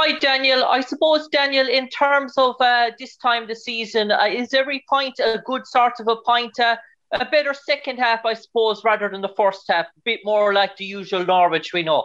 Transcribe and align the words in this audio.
Hi, 0.00 0.12
Daniel. 0.12 0.64
I 0.64 0.80
suppose, 0.80 1.26
Daniel, 1.26 1.68
in 1.68 1.88
terms 1.88 2.34
of 2.38 2.54
uh, 2.60 2.92
this 3.00 3.16
time 3.16 3.42
of 3.42 3.48
the 3.48 3.56
season, 3.56 4.12
uh, 4.12 4.26
is 4.30 4.54
every 4.54 4.84
point 4.88 5.18
a 5.18 5.42
good 5.44 5.66
sort 5.66 5.94
of 5.98 6.06
a 6.06 6.14
point? 6.24 6.56
Uh, 6.60 6.76
a 7.10 7.24
better 7.24 7.52
second 7.52 7.96
half, 7.96 8.24
I 8.24 8.34
suppose, 8.34 8.84
rather 8.84 9.08
than 9.08 9.22
the 9.22 9.34
first 9.36 9.64
half, 9.68 9.86
a 9.86 10.00
bit 10.04 10.20
more 10.24 10.54
like 10.54 10.76
the 10.76 10.84
usual 10.84 11.26
Norwich 11.26 11.72
we 11.72 11.82
know. 11.82 12.04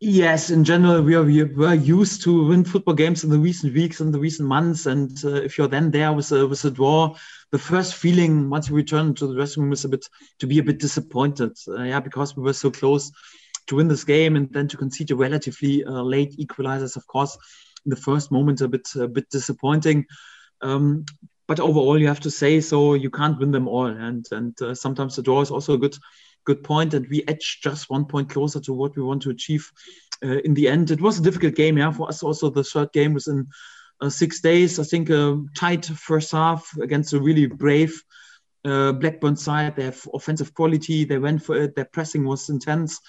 Yes, 0.00 0.48
in 0.48 0.64
general, 0.64 1.02
we 1.02 1.14
are 1.14 1.24
we 1.24 1.44
were 1.44 1.74
used 1.74 2.22
to 2.22 2.48
win 2.48 2.64
football 2.64 2.94
games 2.94 3.22
in 3.22 3.28
the 3.28 3.38
recent 3.38 3.74
weeks 3.74 4.00
and 4.00 4.14
the 4.14 4.18
recent 4.18 4.48
months, 4.48 4.86
and 4.86 5.10
uh, 5.26 5.42
if 5.42 5.58
you're 5.58 5.68
then 5.68 5.90
there 5.90 6.14
with 6.14 6.32
a 6.32 6.46
with 6.46 6.64
a 6.64 6.70
draw, 6.70 7.14
the 7.52 7.58
first 7.58 7.96
feeling 7.96 8.48
once 8.48 8.70
you 8.70 8.76
return 8.76 9.14
to 9.16 9.26
the 9.26 9.34
dressing 9.34 9.62
room 9.62 9.74
is 9.74 9.84
a 9.84 9.90
bit 9.90 10.08
to 10.38 10.46
be 10.46 10.58
a 10.58 10.62
bit 10.62 10.78
disappointed. 10.78 11.52
Uh, 11.68 11.82
yeah, 11.82 12.00
because 12.00 12.34
we 12.34 12.42
were 12.42 12.54
so 12.54 12.70
close 12.70 13.12
to 13.70 13.76
win 13.76 13.88
this 13.88 14.04
game 14.04 14.36
and 14.36 14.52
then 14.52 14.68
to 14.68 14.76
concede 14.76 15.10
a 15.10 15.16
relatively 15.16 15.84
uh, 15.84 16.02
late 16.02 16.36
equalizers, 16.38 16.96
of 16.96 17.06
course, 17.06 17.38
in 17.86 17.90
the 17.90 17.96
first 17.96 18.30
moment 18.30 18.60
a 18.60 18.68
bit 18.68 18.88
a 18.96 19.08
bit 19.08 19.30
disappointing. 19.30 20.04
Um, 20.60 21.06
but 21.48 21.60
overall, 21.60 21.98
you 21.98 22.06
have 22.08 22.20
to 22.20 22.30
say 22.30 22.60
so. 22.60 22.94
You 22.94 23.10
can't 23.10 23.38
win 23.38 23.50
them 23.50 23.66
all, 23.66 23.86
and 23.86 24.26
and 24.30 24.60
uh, 24.62 24.74
sometimes 24.74 25.16
the 25.16 25.22
draw 25.22 25.40
is 25.40 25.50
also 25.50 25.74
a 25.74 25.78
good 25.78 25.96
good 26.44 26.62
point, 26.62 26.94
and 26.94 27.06
we 27.08 27.24
edged 27.26 27.62
just 27.62 27.90
one 27.90 28.04
point 28.04 28.28
closer 28.30 28.60
to 28.60 28.72
what 28.72 28.96
we 28.96 29.02
want 29.02 29.22
to 29.22 29.30
achieve 29.30 29.70
uh, 30.24 30.38
in 30.44 30.54
the 30.54 30.68
end. 30.68 30.90
It 30.90 31.00
was 31.00 31.18
a 31.18 31.22
difficult 31.22 31.54
game, 31.54 31.78
yeah, 31.78 31.92
for 31.92 32.08
us. 32.08 32.22
Also, 32.22 32.50
the 32.50 32.64
third 32.64 32.92
game 32.92 33.14
was 33.14 33.28
in 33.28 33.46
uh, 34.00 34.10
six 34.10 34.40
days. 34.40 34.78
I 34.78 34.84
think 34.84 35.10
a 35.10 35.42
tight 35.56 35.86
first 35.86 36.32
half 36.32 36.70
against 36.80 37.12
a 37.12 37.20
really 37.20 37.46
brave 37.46 38.02
uh, 38.64 38.92
Blackburn 38.92 39.36
side. 39.36 39.76
They 39.76 39.84
have 39.84 40.06
offensive 40.12 40.54
quality. 40.54 41.04
They 41.04 41.18
went 41.18 41.42
for 41.42 41.56
it. 41.56 41.74
Their 41.74 41.86
pressing 41.86 42.24
was 42.24 42.48
intense, 42.48 43.00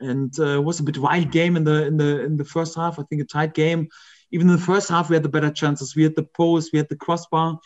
and 0.00 0.38
uh, 0.38 0.60
was 0.60 0.80
a 0.80 0.84
bit 0.84 0.98
wild 0.98 1.30
game 1.30 1.56
in 1.56 1.64
the 1.64 1.86
in 1.86 1.96
the 1.96 2.24
in 2.24 2.36
the 2.36 2.44
first 2.44 2.76
half. 2.76 2.98
I 2.98 3.02
think 3.04 3.22
a 3.22 3.24
tight 3.24 3.54
game. 3.54 3.88
Even 4.32 4.48
in 4.48 4.56
the 4.56 4.62
first 4.62 4.88
half, 4.88 5.08
we 5.08 5.16
had 5.16 5.22
the 5.22 5.28
better 5.28 5.50
chances. 5.50 5.94
We 5.94 6.02
had 6.02 6.16
the 6.16 6.24
post, 6.24 6.72
we 6.72 6.78
had 6.78 6.88
the 6.88 6.96
crossbar. 6.96 7.58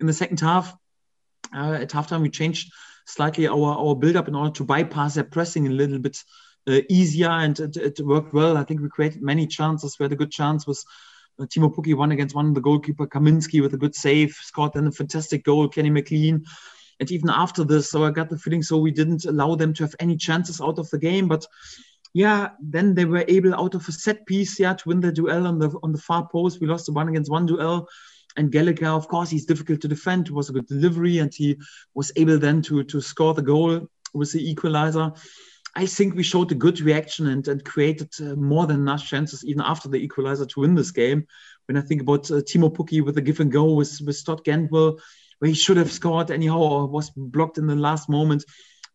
In 0.00 0.06
the 0.06 0.12
second 0.12 0.40
half, 0.40 0.74
uh, 1.54 1.72
at 1.72 1.90
halftime, 1.90 2.22
we 2.22 2.30
changed 2.30 2.72
slightly 3.06 3.46
our, 3.46 3.78
our 3.78 3.94
build 3.94 4.16
up 4.16 4.28
in 4.28 4.34
order 4.34 4.52
to 4.52 4.64
bypass 4.64 5.14
their 5.14 5.24
pressing 5.24 5.66
a 5.66 5.70
little 5.70 5.98
bit 5.98 6.18
uh, 6.66 6.80
easier 6.88 7.30
and 7.30 7.58
it, 7.60 7.76
it, 7.76 8.00
worked 8.00 8.34
well. 8.34 8.56
I 8.56 8.64
think 8.64 8.80
we 8.80 8.88
created 8.88 9.22
many 9.22 9.46
chances. 9.46 9.98
We 9.98 10.04
had 10.04 10.12
a 10.12 10.16
good 10.16 10.32
chance 10.32 10.66
with 10.66 10.82
Timo 11.40 11.46
Teemu 11.46 11.74
Pukki 11.74 11.94
one 11.94 12.12
against 12.12 12.34
one, 12.34 12.54
the 12.54 12.60
goalkeeper 12.60 13.06
Kaminski 13.06 13.62
with 13.62 13.74
a 13.74 13.78
good 13.78 13.94
save, 13.94 14.32
scored 14.32 14.72
then 14.74 14.86
a 14.86 14.92
fantastic 14.92 15.44
goal, 15.44 15.68
Kenny 15.68 15.90
McLean. 15.90 16.44
And 16.98 17.10
even 17.10 17.30
after 17.30 17.64
this, 17.64 17.90
so 17.90 18.04
I 18.04 18.10
got 18.10 18.30
the 18.30 18.38
feeling 18.38 18.62
so 18.62 18.78
we 18.78 18.90
didn't 18.90 19.24
allow 19.26 19.54
them 19.54 19.74
to 19.74 19.84
have 19.84 19.94
any 20.00 20.16
chances 20.16 20.60
out 20.60 20.78
of 20.78 20.88
the 20.90 20.98
game. 20.98 21.28
But 21.28 21.46
yeah, 22.14 22.50
then 22.60 22.94
they 22.94 23.04
were 23.04 23.24
able 23.28 23.54
out 23.54 23.74
of 23.74 23.86
a 23.86 23.92
set 23.92 24.24
piece, 24.26 24.58
yeah, 24.58 24.74
to 24.74 24.88
win 24.88 25.00
the 25.00 25.12
duel 25.12 25.46
on 25.46 25.58
the 25.58 25.70
on 25.82 25.92
the 25.92 25.98
far 25.98 26.26
post. 26.28 26.60
We 26.60 26.66
lost 26.66 26.86
the 26.86 26.92
one 26.92 27.08
against 27.08 27.30
one 27.30 27.46
duel 27.46 27.88
and 28.36 28.52
Gallagher, 28.52 28.88
of 28.88 29.08
course, 29.08 29.30
he's 29.30 29.46
difficult 29.46 29.80
to 29.80 29.88
defend. 29.88 30.28
It 30.28 30.34
was 30.34 30.50
a 30.50 30.52
good 30.52 30.66
delivery, 30.66 31.18
and 31.18 31.32
he 31.32 31.58
was 31.94 32.12
able 32.16 32.38
then 32.38 32.62
to 32.62 32.84
to 32.84 33.00
score 33.00 33.34
the 33.34 33.42
goal 33.42 33.88
with 34.14 34.32
the 34.32 34.50
equalizer. 34.50 35.12
I 35.74 35.86
think 35.86 36.14
we 36.14 36.22
showed 36.22 36.52
a 36.52 36.54
good 36.54 36.80
reaction 36.80 37.26
and, 37.26 37.46
and 37.48 37.62
created 37.62 38.08
uh, 38.20 38.34
more 38.36 38.66
than 38.66 38.80
enough 38.80 39.04
chances 39.04 39.44
even 39.44 39.60
after 39.60 39.90
the 39.90 39.98
equalizer 39.98 40.46
to 40.46 40.60
win 40.60 40.74
this 40.74 40.90
game. 40.90 41.26
When 41.66 41.76
I 41.76 41.82
think 41.82 42.00
about 42.00 42.30
uh, 42.30 42.36
Teemu 42.36 42.74
Pukki 42.74 43.04
with 43.04 43.18
a 43.18 43.20
give 43.20 43.40
and 43.40 43.52
go 43.52 43.74
with, 43.74 44.00
with 44.06 44.24
Todd 44.24 44.42
Cantwell, 44.42 44.98
where 45.38 45.48
he 45.48 45.54
should 45.54 45.76
have 45.76 45.92
scored 45.92 46.30
anyhow 46.30 46.58
or 46.58 46.86
was 46.86 47.10
blocked 47.10 47.58
in 47.58 47.66
the 47.66 47.76
last 47.76 48.08
moment. 48.08 48.44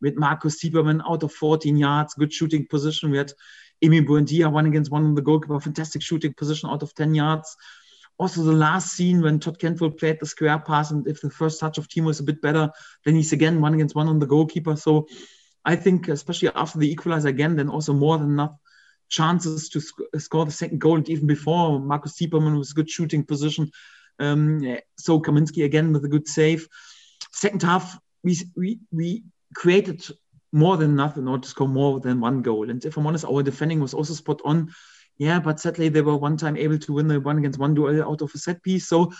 With 0.01 0.15
Marcus 0.15 0.61
Stiepermann 0.61 1.01
out 1.07 1.21
of 1.21 1.31
14 1.31 1.77
yards, 1.77 2.15
good 2.15 2.33
shooting 2.33 2.65
position. 2.67 3.11
We 3.11 3.17
had 3.17 3.31
Emi 3.83 4.05
Buendia 4.05 4.51
one 4.51 4.65
against 4.65 4.91
one 4.91 5.03
on 5.03 5.13
the 5.13 5.21
goalkeeper, 5.21 5.59
fantastic 5.59 6.01
shooting 6.01 6.33
position 6.33 6.69
out 6.69 6.81
of 6.81 6.95
10 6.95 7.13
yards 7.13 7.55
also 8.21 8.43
the 8.43 8.51
last 8.51 8.93
scene 8.93 9.19
when 9.19 9.39
Todd 9.39 9.57
Cantwell 9.57 9.89
played 9.89 10.19
the 10.19 10.27
square 10.27 10.59
pass, 10.59 10.91
and 10.91 11.07
if 11.07 11.21
the 11.21 11.31
first 11.31 11.59
touch 11.59 11.79
of 11.79 11.87
Teemu 11.87 12.11
is 12.11 12.19
a 12.19 12.23
bit 12.23 12.39
better, 12.39 12.69
then 13.03 13.15
he's 13.15 13.33
again 13.33 13.59
one 13.61 13.73
against 13.73 13.95
one 13.95 14.07
on 14.07 14.19
the 14.19 14.27
goalkeeper. 14.27 14.75
So 14.75 15.07
I 15.65 15.75
think, 15.75 16.07
especially 16.07 16.49
after 16.53 16.77
the 16.77 16.91
equalizer 16.91 17.29
again, 17.29 17.55
then 17.55 17.67
also 17.67 17.93
more 17.93 18.19
than 18.19 18.29
enough 18.29 18.55
chances 19.09 19.69
to 19.69 19.81
sc- 19.81 20.01
score 20.19 20.45
the 20.45 20.51
second 20.51 20.79
goal, 20.79 20.97
and 20.97 21.09
even 21.09 21.25
before 21.25 21.79
Marcus 21.79 22.13
Stiepermann 22.15 22.59
was 22.59 22.71
a 22.71 22.75
good 22.75 22.91
shooting 22.91 23.25
position. 23.25 23.71
Um, 24.21 24.77
so 24.97 25.19
Kaminski 25.19 25.65
again 25.65 25.91
with 25.93 26.05
a 26.05 26.09
good 26.09 26.27
save. 26.27 26.67
Second 27.31 27.63
half, 27.63 27.97
we 28.23 28.37
we 28.55 28.79
we 28.91 29.23
created 29.55 30.05
more 30.51 30.77
than 30.77 30.91
in 30.91 31.27
order 31.27 31.43
to 31.43 31.49
score 31.49 31.67
more 31.67 31.99
than 31.99 32.19
one 32.19 32.41
goal. 32.41 32.69
And 32.69 32.83
if 32.83 32.97
I'm 32.97 33.07
honest, 33.07 33.25
our 33.25 33.43
defending 33.43 33.79
was 33.79 33.93
also 33.93 34.13
spot 34.13 34.41
on 34.43 34.71
yeah, 35.17 35.39
but 35.39 35.59
sadly 35.59 35.89
they 35.89 36.01
were 36.01 36.17
one 36.17 36.35
time 36.35 36.57
able 36.57 36.79
to 36.79 36.93
win 36.93 37.07
the 37.07 37.19
one 37.19 37.37
against 37.37 37.59
one 37.59 37.75
duel 37.75 38.03
out 38.03 38.21
of 38.21 38.31
a 38.33 38.37
set 38.37 38.63
piece. 38.63 38.87
So, 38.87 39.11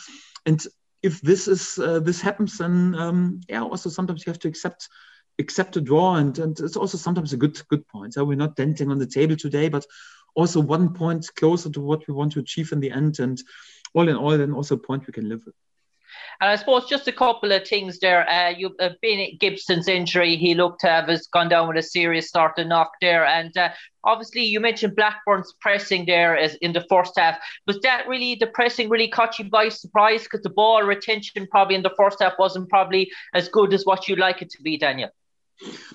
and 0.48 0.60
if 1.04 1.22
this 1.22 1.48
is 1.48 1.78
uh, 1.78 2.00
this 2.00 2.22
happens, 2.22 2.58
then 2.58 2.96
um, 2.96 3.42
yeah, 3.48 3.62
also 3.62 3.90
sometimes 3.90 4.26
you 4.26 4.32
have 4.32 4.40
to 4.40 4.48
accept 4.48 4.90
accept 5.38 5.78
a 5.78 5.82
draw, 5.82 6.16
and 6.16 6.38
and 6.40 6.60
it's 6.60 6.76
also 6.76 6.98
sometimes 6.98 7.34
a 7.34 7.38
good 7.38 7.62
good 7.68 7.88
point. 7.88 8.16
So 8.16 8.24
we're 8.24 8.36
not 8.36 8.56
denting 8.56 8.90
on 8.90 8.98
the 8.98 9.06
table 9.06 9.36
today, 9.36 9.70
but 9.70 9.86
also 10.34 10.60
one 10.60 10.94
point 10.94 11.30
closer 11.36 11.70
to 11.70 11.82
what 11.82 12.08
we 12.08 12.16
want 12.16 12.32
to 12.32 12.40
achieve 12.40 12.72
in 12.72 12.80
the 12.80 12.92
end, 12.92 13.20
and 13.20 13.40
all 13.94 14.08
in 14.08 14.16
all, 14.16 14.38
then 14.38 14.54
also 14.54 14.76
a 14.76 14.78
point 14.78 15.08
we 15.08 15.14
can 15.14 15.30
live 15.30 15.44
with. 15.46 15.56
And 16.40 16.50
I 16.50 16.56
suppose 16.56 16.90
just 16.90 17.08
a 17.08 17.12
couple 17.12 17.52
of 17.52 17.68
things 17.68 18.00
there. 18.00 18.28
Uh, 18.28 18.50
you 18.50 18.76
uh, 18.80 18.90
Bennett 19.02 19.40
Gibson's 19.40 19.88
injury, 19.88 20.36
he 20.36 20.56
looked 20.56 20.82
to 20.82 20.88
have 20.88 21.08
has 21.08 21.28
gone 21.28 21.50
down 21.50 21.68
with 21.68 21.78
a 21.78 21.84
serious 21.84 22.28
start 22.28 22.56
to 22.56 22.66
knock 22.66 22.92
there. 23.00 23.26
And 23.26 23.56
uh, 23.58 23.70
obviously, 24.04 24.44
you 24.44 24.60
mentioned 24.60 24.96
Blackburn's 24.96 25.54
pressing 25.62 26.06
there 26.06 26.38
as 26.38 26.56
in 26.56 26.74
the 26.74 26.86
first 26.90 27.14
half. 27.18 27.38
Was 27.68 27.80
that 27.82 28.08
really 28.08 28.36
the 28.36 28.48
pressing 28.48 28.90
really 28.90 29.08
caught 29.08 29.40
you 29.40 29.46
by 29.46 29.70
surprise? 29.70 30.24
Because 30.24 30.42
the 30.42 30.50
ball 30.50 30.84
retention 30.84 31.48
probably 31.50 31.76
in 31.76 31.84
the 31.84 31.94
first 31.96 32.22
half 32.22 32.34
wasn't 32.40 32.70
probably 32.70 33.12
as 33.34 33.48
good 33.48 33.74
as 33.74 33.86
what 33.86 34.08
you'd 34.08 34.20
like 34.20 34.42
it 34.42 34.50
to 34.52 34.62
be, 34.62 34.78
Daniel. 34.78 35.10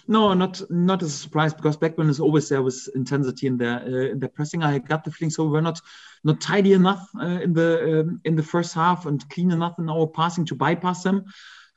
No, 0.09 0.35
not 0.35 0.63
not 0.71 1.03
as 1.03 1.13
a 1.13 1.17
surprise 1.17 1.53
because 1.53 1.77
Blackburn 1.77 2.09
is 2.09 2.21
always 2.21 2.49
there 2.49 2.63
with 2.63 2.89
intensity 2.95 3.49
in 3.49 3.57
their 3.57 3.81
uh, 3.81 4.11
in 4.13 4.21
their 4.21 4.29
pressing. 4.29 4.63
I 4.63 4.79
got 4.79 5.05
the 5.05 5.11
feeling 5.11 5.31
so 5.31 5.49
we're 5.49 5.61
not 5.61 5.81
not 6.23 6.41
tidy 6.41 6.75
enough 6.75 7.09
uh, 7.21 7.41
in 7.43 7.53
the 7.53 8.01
um, 8.01 8.21
in 8.25 8.37
the 8.37 8.43
first 8.43 8.75
half 8.75 9.07
and 9.07 9.29
clean 9.31 9.51
enough 9.51 9.79
in 9.79 9.91
our 9.91 10.07
passing 10.07 10.45
to 10.47 10.55
bypass 10.55 11.03
them. 11.03 11.25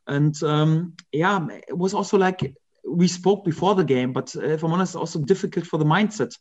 And 0.06 0.42
um, 0.44 0.94
yeah, 1.12 1.48
it 1.68 1.78
was 1.78 1.94
also 1.94 2.18
like 2.18 2.56
we 2.88 3.08
spoke 3.08 3.46
before 3.46 3.76
the 3.76 3.84
game, 3.84 4.14
but 4.14 4.36
uh, 4.36 4.42
if 4.42 4.64
I'm 4.64 4.74
honest, 4.74 4.96
also 4.96 5.20
difficult 5.20 5.66
for 5.66 5.78
the 5.78 5.86
mindset. 5.86 6.38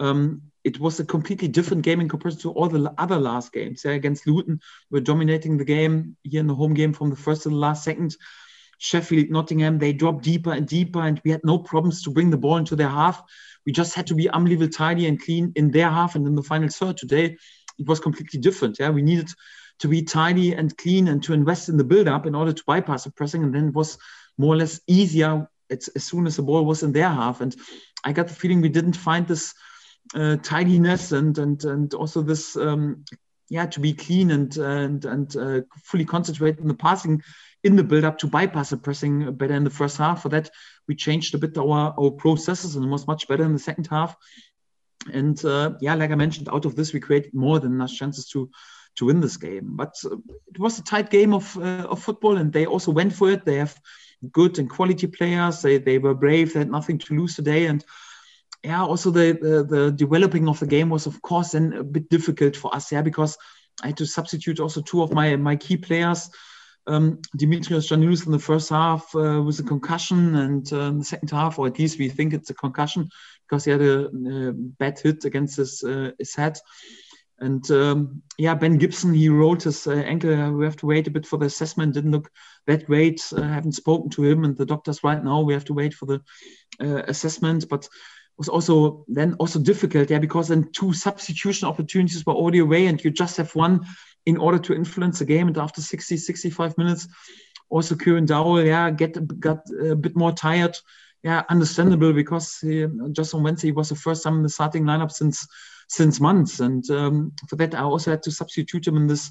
Um, 0.00 0.42
it 0.64 0.80
was 0.80 0.98
a 1.00 1.04
completely 1.04 1.48
different 1.48 1.82
game 1.82 2.00
in 2.00 2.08
comparison 2.08 2.42
to 2.42 2.50
all 2.52 2.68
the 2.68 2.92
other 2.98 3.18
last 3.18 3.52
games. 3.52 3.82
Yeah, 3.84 3.92
against 3.92 4.26
Luton, 4.26 4.60
we're 4.90 5.00
dominating 5.00 5.56
the 5.58 5.64
game 5.64 6.16
here 6.22 6.40
in 6.40 6.46
the 6.46 6.54
home 6.54 6.74
game 6.74 6.92
from 6.92 7.10
the 7.10 7.16
first 7.16 7.42
to 7.42 7.48
the 7.48 7.54
last 7.54 7.84
second. 7.84 8.16
Sheffield, 8.82 9.30
Nottingham, 9.30 9.78
they 9.78 9.92
dropped 9.92 10.24
deeper 10.24 10.52
and 10.52 10.66
deeper, 10.66 11.00
and 11.00 11.20
we 11.24 11.30
had 11.30 11.44
no 11.44 11.56
problems 11.56 12.02
to 12.02 12.10
bring 12.10 12.30
the 12.30 12.36
ball 12.36 12.56
into 12.56 12.74
their 12.74 12.88
half. 12.88 13.22
We 13.64 13.70
just 13.70 13.94
had 13.94 14.08
to 14.08 14.14
be 14.16 14.28
unbelievably 14.28 14.70
tidy 14.70 15.06
and 15.06 15.22
clean 15.22 15.52
in 15.54 15.70
their 15.70 15.88
half 15.88 16.16
and 16.16 16.26
in 16.26 16.34
the 16.34 16.42
final 16.42 16.68
third. 16.68 16.96
Today, 16.96 17.36
it 17.78 17.86
was 17.86 18.00
completely 18.00 18.40
different. 18.40 18.80
Yeah, 18.80 18.90
we 18.90 19.02
needed 19.02 19.28
to 19.78 19.88
be 19.88 20.02
tidy 20.02 20.54
and 20.54 20.76
clean 20.76 21.06
and 21.06 21.22
to 21.22 21.32
invest 21.32 21.68
in 21.68 21.76
the 21.76 21.84
build-up 21.84 22.26
in 22.26 22.34
order 22.34 22.52
to 22.52 22.62
bypass 22.66 23.04
the 23.04 23.12
pressing, 23.12 23.44
and 23.44 23.54
then 23.54 23.68
it 23.68 23.74
was 23.74 23.98
more 24.36 24.54
or 24.54 24.58
less 24.58 24.80
easier 24.88 25.48
as, 25.70 25.88
as 25.94 26.02
soon 26.02 26.26
as 26.26 26.34
the 26.34 26.42
ball 26.42 26.64
was 26.64 26.82
in 26.82 26.92
their 26.92 27.08
half. 27.08 27.40
And 27.40 27.54
I 28.02 28.12
got 28.12 28.26
the 28.26 28.34
feeling 28.34 28.60
we 28.60 28.68
didn't 28.68 28.96
find 28.96 29.28
this 29.28 29.54
uh, 30.14 30.36
tidiness 30.42 31.12
and 31.12 31.38
and 31.38 31.64
and 31.64 31.94
also 31.94 32.20
this 32.20 32.56
um, 32.56 33.04
yeah 33.52 33.66
to 33.66 33.80
be 33.80 33.92
clean 33.92 34.30
and 34.30 34.56
and 34.56 35.04
and 35.04 35.36
uh, 35.36 35.60
fully 35.84 36.06
concentrate 36.06 36.58
in 36.58 36.68
the 36.68 36.74
passing 36.74 37.22
in 37.62 37.76
the 37.76 37.84
build 37.84 38.04
up 38.04 38.18
to 38.18 38.26
bypass 38.26 38.70
the 38.70 38.76
pressing 38.76 39.34
better 39.34 39.54
in 39.54 39.64
the 39.64 39.70
first 39.70 39.96
half. 39.98 40.22
For 40.22 40.30
that, 40.30 40.50
we 40.88 40.96
changed 40.96 41.34
a 41.34 41.38
bit 41.38 41.56
our, 41.58 41.94
our 41.96 42.10
processes 42.10 42.74
and 42.74 42.86
it 42.86 42.88
was 42.88 43.06
much 43.06 43.28
better 43.28 43.44
in 43.44 43.52
the 43.52 43.58
second 43.58 43.86
half. 43.86 44.16
And 45.12 45.42
uh, 45.44 45.74
yeah, 45.80 45.94
like 45.94 46.10
I 46.10 46.16
mentioned, 46.16 46.48
out 46.50 46.64
of 46.64 46.74
this, 46.74 46.92
we 46.92 47.00
created 47.00 47.34
more 47.34 47.60
than 47.60 47.72
enough 47.72 47.92
chances 47.92 48.28
to 48.30 48.50
to 48.96 49.06
win 49.06 49.20
this 49.20 49.36
game. 49.36 49.76
But 49.76 49.94
uh, 50.04 50.16
it 50.48 50.58
was 50.58 50.78
a 50.78 50.84
tight 50.84 51.10
game 51.10 51.34
of, 51.34 51.56
uh, 51.56 51.86
of 51.88 52.02
football, 52.02 52.36
and 52.36 52.52
they 52.52 52.66
also 52.66 52.90
went 52.90 53.12
for 53.12 53.30
it. 53.30 53.44
They 53.44 53.56
have 53.56 53.78
good 54.30 54.58
and 54.58 54.68
quality 54.68 55.06
players. 55.06 55.62
They, 55.62 55.78
they 55.78 55.98
were 55.98 56.14
brave. 56.14 56.52
They 56.52 56.60
had 56.60 56.70
nothing 56.70 56.98
to 56.98 57.14
lose 57.14 57.34
today. 57.34 57.66
And 57.66 57.84
yeah, 58.62 58.82
also 58.82 59.10
the, 59.10 59.38
the, 59.40 59.64
the 59.64 59.90
developing 59.92 60.48
of 60.48 60.60
the 60.60 60.66
game 60.66 60.88
was, 60.88 61.06
of 61.06 61.20
course, 61.22 61.52
then 61.52 61.72
a 61.72 61.84
bit 61.84 62.08
difficult 62.08 62.56
for 62.56 62.74
us. 62.74 62.92
Yeah, 62.92 63.02
because 63.02 63.36
I 63.82 63.88
had 63.88 63.96
to 63.98 64.06
substitute 64.06 64.60
also 64.60 64.82
two 64.82 65.02
of 65.02 65.12
my 65.12 65.36
my 65.36 65.56
key 65.56 65.76
players 65.76 66.30
um, 66.86 67.20
Dimitrios 67.36 67.88
Giannoulis 67.88 68.26
in 68.26 68.32
the 68.32 68.38
first 68.38 68.70
half 68.70 69.14
uh, 69.14 69.42
with 69.42 69.58
a 69.60 69.62
concussion, 69.62 70.34
and 70.36 70.72
uh, 70.72 70.80
in 70.80 70.98
the 70.98 71.04
second 71.04 71.30
half, 71.30 71.58
or 71.58 71.66
at 71.66 71.78
least 71.78 71.98
we 71.98 72.08
think 72.08 72.32
it's 72.32 72.50
a 72.50 72.54
concussion 72.54 73.08
because 73.48 73.64
he 73.64 73.70
had 73.70 73.82
a, 73.82 74.06
a 74.06 74.52
bad 74.52 74.98
hit 74.98 75.24
against 75.24 75.56
his, 75.56 75.82
uh, 75.84 76.10
his 76.18 76.34
head. 76.34 76.58
And 77.38 77.68
um, 77.70 78.22
yeah, 78.38 78.54
Ben 78.54 78.78
Gibson, 78.78 79.14
he 79.14 79.28
rolled 79.28 79.62
his 79.62 79.86
uh, 79.86 79.92
ankle. 79.92 80.52
We 80.52 80.64
have 80.64 80.76
to 80.76 80.86
wait 80.86 81.08
a 81.08 81.10
bit 81.10 81.26
for 81.26 81.38
the 81.38 81.46
assessment. 81.46 81.94
Didn't 81.94 82.12
look 82.12 82.30
that 82.66 82.86
great. 82.86 83.20
I 83.36 83.48
haven't 83.48 83.72
spoken 83.72 84.10
to 84.10 84.24
him 84.24 84.44
and 84.44 84.56
the 84.56 84.66
doctors 84.66 85.02
right 85.02 85.22
now. 85.22 85.40
We 85.40 85.52
have 85.52 85.64
to 85.66 85.74
wait 85.74 85.92
for 85.92 86.06
the 86.06 86.22
uh, 86.80 87.02
assessment. 87.08 87.68
But 87.68 87.88
was 88.38 88.48
also 88.48 89.04
then 89.08 89.34
also 89.34 89.58
difficult, 89.58 90.10
yeah, 90.10 90.18
because 90.18 90.48
then 90.48 90.70
two 90.72 90.92
substitution 90.92 91.68
opportunities 91.68 92.24
were 92.24 92.34
already 92.34 92.58
away, 92.58 92.86
and 92.86 93.02
you 93.02 93.10
just 93.10 93.36
have 93.36 93.54
one 93.54 93.86
in 94.26 94.36
order 94.36 94.58
to 94.58 94.74
influence 94.74 95.18
the 95.18 95.24
game. 95.24 95.48
And 95.48 95.58
after 95.58 95.80
60, 95.80 96.16
65 96.16 96.78
minutes, 96.78 97.08
also 97.68 97.94
Kieran 97.96 98.26
Dowell, 98.26 98.64
yeah, 98.64 98.90
get 98.90 99.40
got 99.40 99.62
a 99.80 99.96
bit 99.96 100.16
more 100.16 100.32
tired. 100.32 100.76
Yeah, 101.22 101.42
understandable 101.48 102.12
because 102.12 102.58
he, 102.58 102.86
just 103.12 103.32
on 103.32 103.44
Wednesday 103.44 103.70
was 103.70 103.90
the 103.90 103.94
first 103.94 104.24
time 104.24 104.36
in 104.36 104.42
the 104.42 104.48
starting 104.48 104.84
lineup 104.84 105.12
since 105.12 105.46
since 105.88 106.20
months, 106.20 106.60
and 106.60 106.88
um, 106.90 107.32
for 107.48 107.56
that 107.56 107.74
I 107.74 107.82
also 107.82 108.10
had 108.10 108.22
to 108.24 108.30
substitute 108.30 108.86
him 108.86 108.96
in 108.96 109.06
this 109.06 109.30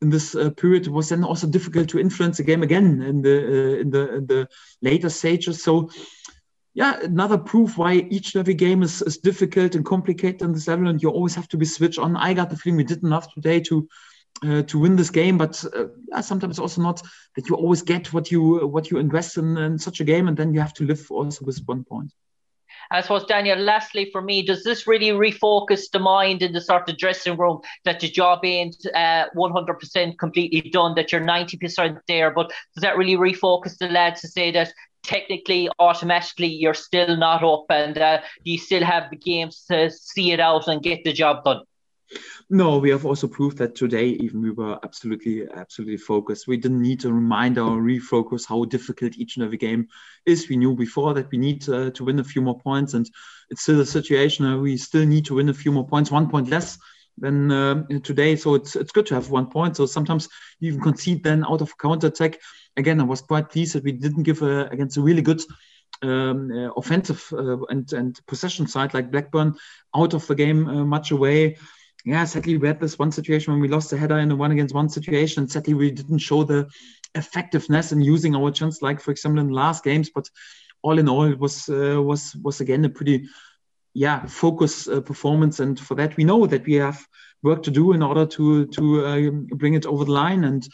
in 0.00 0.10
this 0.10 0.34
uh, 0.34 0.50
period. 0.50 0.86
It 0.86 0.92
was 0.92 1.08
then 1.08 1.24
also 1.24 1.46
difficult 1.46 1.88
to 1.90 1.98
influence 1.98 2.38
the 2.38 2.44
game 2.44 2.62
again 2.62 3.02
in 3.02 3.22
the 3.22 3.36
uh, 3.38 3.80
in 3.80 3.90
the 3.90 4.14
in 4.16 4.26
the 4.26 4.48
later 4.82 5.08
stages. 5.08 5.62
So 5.62 5.90
yeah, 6.78 7.00
another 7.02 7.36
proof 7.36 7.76
why 7.76 8.06
each 8.08 8.36
and 8.36 8.40
every 8.40 8.54
game 8.54 8.84
is, 8.84 9.02
is 9.02 9.18
difficult 9.18 9.74
and 9.74 9.84
complicated 9.84 10.44
on 10.44 10.52
this 10.52 10.68
level, 10.68 10.86
and 10.86 11.02
you 11.02 11.10
always 11.10 11.34
have 11.34 11.48
to 11.48 11.56
be 11.56 11.64
switched 11.64 11.98
on. 11.98 12.16
I 12.16 12.34
got 12.34 12.50
the 12.50 12.56
feeling 12.56 12.76
we 12.76 12.84
did 12.84 13.02
enough 13.02 13.34
today 13.34 13.58
to 13.62 13.88
uh, 14.44 14.62
to 14.62 14.78
win 14.78 14.94
this 14.94 15.10
game, 15.10 15.36
but 15.36 15.64
uh, 15.76 15.86
yeah, 16.08 16.20
sometimes 16.20 16.60
also 16.60 16.80
not 16.80 17.02
that 17.34 17.48
you 17.48 17.56
always 17.56 17.82
get 17.82 18.12
what 18.12 18.30
you 18.30 18.64
what 18.68 18.92
you 18.92 18.98
invest 18.98 19.38
in, 19.38 19.56
in 19.58 19.76
such 19.76 19.98
a 19.98 20.04
game, 20.04 20.28
and 20.28 20.36
then 20.36 20.54
you 20.54 20.60
have 20.60 20.72
to 20.74 20.84
live 20.84 21.04
also 21.10 21.44
with 21.44 21.58
one 21.66 21.82
point. 21.82 22.12
I 22.92 23.00
suppose, 23.00 23.24
Daniel, 23.24 23.58
lastly 23.58 24.08
for 24.12 24.22
me, 24.22 24.44
does 24.44 24.62
this 24.62 24.86
really 24.86 25.10
refocus 25.10 25.90
the 25.90 25.98
mind 25.98 26.42
in 26.42 26.52
the 26.52 26.60
sort 26.60 26.88
of 26.88 26.96
dressing 26.96 27.36
room 27.36 27.60
that 27.86 27.98
the 27.98 28.08
job 28.08 28.44
ain't 28.44 28.76
uh, 28.94 29.26
100% 29.36 30.16
completely 30.16 30.70
done, 30.70 30.94
that 30.94 31.10
you're 31.10 31.20
90% 31.20 31.98
there? 32.06 32.30
But 32.30 32.52
does 32.74 32.82
that 32.82 32.96
really 32.96 33.16
refocus 33.16 33.76
the 33.76 33.88
lads 33.88 34.20
to 34.20 34.28
say 34.28 34.52
that 34.52 34.72
technically, 35.08 35.70
automatically, 35.78 36.48
you're 36.48 36.74
still 36.74 37.16
not 37.16 37.42
up 37.42 37.64
and 37.70 37.96
uh, 37.96 38.20
you 38.44 38.58
still 38.58 38.84
have 38.84 39.10
the 39.10 39.16
games 39.16 39.64
to 39.70 39.90
see 39.90 40.32
it 40.32 40.40
out 40.40 40.68
and 40.68 40.82
get 40.82 41.02
the 41.02 41.12
job 41.12 41.42
done. 41.44 41.62
No, 42.50 42.78
we 42.78 42.90
have 42.90 43.04
also 43.04 43.26
proved 43.28 43.58
that 43.58 43.74
today, 43.74 44.08
even 44.24 44.40
we 44.42 44.50
were 44.50 44.78
absolutely, 44.82 45.46
absolutely 45.54 45.98
focused. 45.98 46.46
We 46.46 46.56
didn't 46.56 46.80
need 46.80 47.00
to 47.00 47.12
remind 47.12 47.58
or 47.58 47.80
refocus 47.80 48.48
how 48.48 48.64
difficult 48.64 49.18
each 49.18 49.36
and 49.36 49.44
every 49.44 49.58
game 49.58 49.88
is. 50.24 50.48
We 50.48 50.56
knew 50.56 50.74
before 50.74 51.12
that 51.14 51.30
we 51.30 51.38
need 51.38 51.62
to 51.62 51.92
win 52.00 52.18
a 52.18 52.24
few 52.24 52.40
more 52.40 52.58
points, 52.58 52.94
and 52.94 53.08
it's 53.50 53.62
still 53.62 53.80
a 53.80 53.86
situation 53.86 54.46
where 54.46 54.58
we 54.58 54.78
still 54.78 55.04
need 55.04 55.26
to 55.26 55.34
win 55.34 55.50
a 55.50 55.54
few 55.54 55.72
more 55.72 55.86
points, 55.86 56.10
one 56.10 56.30
point 56.30 56.48
less 56.48 56.78
than 57.18 57.52
uh, 57.52 57.84
today. 58.02 58.36
So 58.36 58.54
it's 58.54 58.76
it's 58.76 58.92
good 58.92 59.06
to 59.06 59.14
have 59.14 59.30
one 59.30 59.50
point. 59.50 59.76
So 59.76 59.84
sometimes 59.84 60.28
you 60.60 60.68
even 60.68 60.80
concede 60.80 61.22
then 61.22 61.44
out 61.44 61.60
of 61.60 61.76
counter 61.76 62.06
attack 62.06 62.38
again, 62.78 63.00
I 63.00 63.04
was 63.04 63.20
quite 63.20 63.50
pleased 63.50 63.74
that 63.74 63.84
we 63.84 63.92
didn't 63.92 64.22
give 64.22 64.40
a, 64.42 64.66
against 64.68 64.96
a 64.96 65.02
really 65.02 65.22
good 65.22 65.42
um, 66.02 66.50
uh, 66.50 66.70
offensive 66.76 67.26
uh, 67.32 67.64
and 67.66 67.92
and 67.92 68.20
possession 68.26 68.66
side 68.66 68.94
like 68.94 69.10
Blackburn 69.10 69.54
out 69.94 70.14
of 70.14 70.26
the 70.26 70.34
game 70.34 70.68
uh, 70.68 70.84
much 70.84 71.10
away. 71.10 71.56
Yeah, 72.04 72.24
sadly 72.24 72.56
we 72.56 72.68
had 72.68 72.80
this 72.80 72.98
one 72.98 73.10
situation 73.10 73.52
when 73.52 73.60
we 73.60 73.68
lost 73.68 73.90
the 73.90 73.98
header 73.98 74.18
in 74.18 74.30
a 74.30 74.36
one 74.36 74.52
against 74.52 74.74
one 74.74 74.88
situation. 74.88 75.48
Sadly 75.48 75.74
we 75.74 75.90
didn't 75.90 76.18
show 76.18 76.44
the 76.44 76.68
effectiveness 77.14 77.90
in 77.92 78.00
using 78.00 78.36
our 78.36 78.52
chance, 78.52 78.80
like 78.80 79.00
for 79.00 79.10
example 79.10 79.40
in 79.40 79.48
last 79.50 79.82
games. 79.82 80.10
But 80.14 80.30
all 80.82 80.98
in 80.98 81.08
all, 81.08 81.24
it 81.24 81.38
was 81.38 81.68
uh, 81.68 82.00
was 82.00 82.36
was 82.36 82.60
again 82.60 82.84
a 82.84 82.88
pretty 82.88 83.28
yeah 83.94 84.24
focus 84.26 84.86
uh, 84.86 85.00
performance, 85.00 85.58
and 85.58 85.78
for 85.78 85.96
that 85.96 86.16
we 86.16 86.24
know 86.24 86.46
that 86.46 86.64
we 86.64 86.74
have 86.74 87.04
work 87.42 87.62
to 87.64 87.70
do 87.70 87.92
in 87.92 88.02
order 88.02 88.26
to 88.26 88.66
to 88.66 89.04
uh, 89.04 89.30
bring 89.56 89.74
it 89.74 89.86
over 89.86 90.04
the 90.04 90.12
line 90.12 90.44
and 90.44 90.68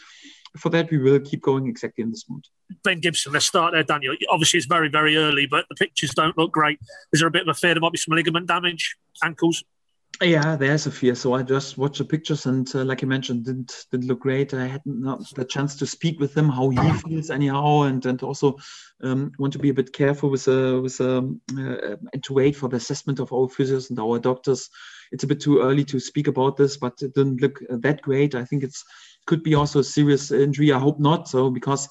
for 0.57 0.69
that, 0.69 0.91
we 0.91 0.97
will 0.97 1.19
keep 1.19 1.41
going 1.41 1.67
exactly 1.67 2.03
in 2.03 2.11
this 2.11 2.25
mode. 2.29 2.45
Ben 2.83 2.99
Gibson, 2.99 3.33
let's 3.33 3.45
start 3.45 3.73
there, 3.73 3.83
Daniel. 3.83 4.15
Obviously, 4.29 4.57
it's 4.57 4.67
very, 4.67 4.89
very 4.89 5.17
early, 5.17 5.45
but 5.45 5.65
the 5.69 5.75
pictures 5.75 6.11
don't 6.11 6.37
look 6.37 6.51
great. 6.51 6.79
Is 7.13 7.19
there 7.19 7.27
a 7.27 7.31
bit 7.31 7.43
of 7.43 7.47
a 7.49 7.53
fear 7.53 7.73
there 7.73 7.81
might 7.81 7.91
be 7.91 7.97
some 7.97 8.15
ligament 8.15 8.47
damage, 8.47 8.95
ankles? 9.23 9.63
Yeah, 10.21 10.55
there's 10.55 10.87
a 10.87 10.91
fear. 10.91 11.13
So 11.13 11.33
I 11.33 11.43
just 11.43 11.77
watched 11.77 11.97
the 11.97 12.05
pictures, 12.05 12.45
and 12.45 12.73
uh, 12.73 12.85
like 12.85 13.03
I 13.03 13.05
mentioned, 13.05 13.45
didn't 13.45 13.85
didn't 13.91 14.07
look 14.07 14.21
great. 14.21 14.53
I 14.53 14.65
had 14.65 14.81
not 14.85 15.29
the 15.35 15.43
chance 15.43 15.75
to 15.77 15.85
speak 15.85 16.21
with 16.21 16.35
him 16.37 16.47
how 16.47 16.69
he 16.69 16.93
feels 16.99 17.29
anyhow, 17.29 17.81
and 17.81 18.05
and 18.05 18.23
also 18.23 18.57
um, 19.03 19.33
want 19.37 19.51
to 19.53 19.59
be 19.59 19.69
a 19.69 19.73
bit 19.73 19.91
careful 19.91 20.29
with 20.29 20.47
uh, 20.47 20.79
with 20.81 21.01
um, 21.01 21.41
uh, 21.57 21.97
and 22.13 22.23
to 22.23 22.33
wait 22.33 22.55
for 22.55 22.69
the 22.69 22.77
assessment 22.77 23.19
of 23.19 23.33
our 23.33 23.47
physios 23.49 23.89
and 23.89 23.99
our 23.99 24.17
doctors. 24.17 24.69
It's 25.11 25.25
a 25.25 25.27
bit 25.27 25.41
too 25.41 25.59
early 25.59 25.83
to 25.85 25.99
speak 25.99 26.27
about 26.27 26.55
this, 26.55 26.77
but 26.77 26.93
it 27.01 27.13
didn't 27.13 27.41
look 27.41 27.59
that 27.69 28.01
great. 28.01 28.35
I 28.35 28.45
think 28.45 28.63
it's 28.63 28.85
could 29.25 29.43
be 29.43 29.55
also 29.55 29.79
a 29.79 29.83
serious 29.83 30.31
injury. 30.31 30.71
I 30.71 30.79
hope 30.79 30.99
not. 30.99 31.27
So 31.27 31.49
because 31.49 31.89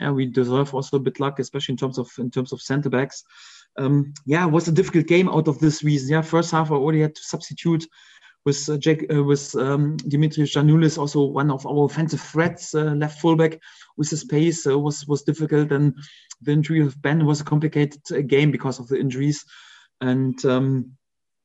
yeah, 0.00 0.10
we 0.10 0.26
deserve 0.26 0.74
also 0.74 0.96
a 0.96 1.00
bit 1.00 1.20
luck, 1.20 1.38
especially 1.38 1.74
in 1.74 1.76
terms 1.76 1.98
of 1.98 2.10
in 2.18 2.30
terms 2.30 2.52
of 2.52 2.62
centre 2.62 2.90
backs. 2.90 3.22
Um, 3.78 4.14
yeah, 4.26 4.46
it 4.46 4.50
was 4.50 4.68
a 4.68 4.72
difficult 4.72 5.06
game 5.06 5.28
out 5.28 5.48
of 5.48 5.58
this 5.58 5.84
reason. 5.84 6.10
Yeah, 6.10 6.22
first 6.22 6.50
half 6.50 6.70
I 6.70 6.74
already 6.74 7.02
had 7.02 7.14
to 7.14 7.22
substitute 7.22 7.86
with 8.44 8.68
uh, 8.68 8.78
Jack, 8.78 9.00
uh, 9.12 9.22
with 9.22 9.54
um, 9.54 9.96
Dimitris 9.98 10.52
Giannoulis, 10.52 10.98
also 10.98 11.24
one 11.24 11.50
of 11.50 11.66
our 11.66 11.84
offensive 11.84 12.20
threats, 12.20 12.74
uh, 12.74 12.94
left 12.94 13.20
fullback 13.20 13.60
with 13.96 14.08
his 14.08 14.24
pace 14.24 14.66
uh, 14.66 14.78
was 14.78 15.06
was 15.06 15.22
difficult. 15.22 15.72
And 15.72 15.94
the 16.40 16.52
injury 16.52 16.80
of 16.80 17.00
Ben 17.00 17.26
was 17.26 17.40
a 17.40 17.44
complicated 17.44 18.00
uh, 18.10 18.20
game 18.22 18.50
because 18.50 18.78
of 18.78 18.88
the 18.88 18.98
injuries. 18.98 19.44
And 20.00 20.42
um, 20.46 20.92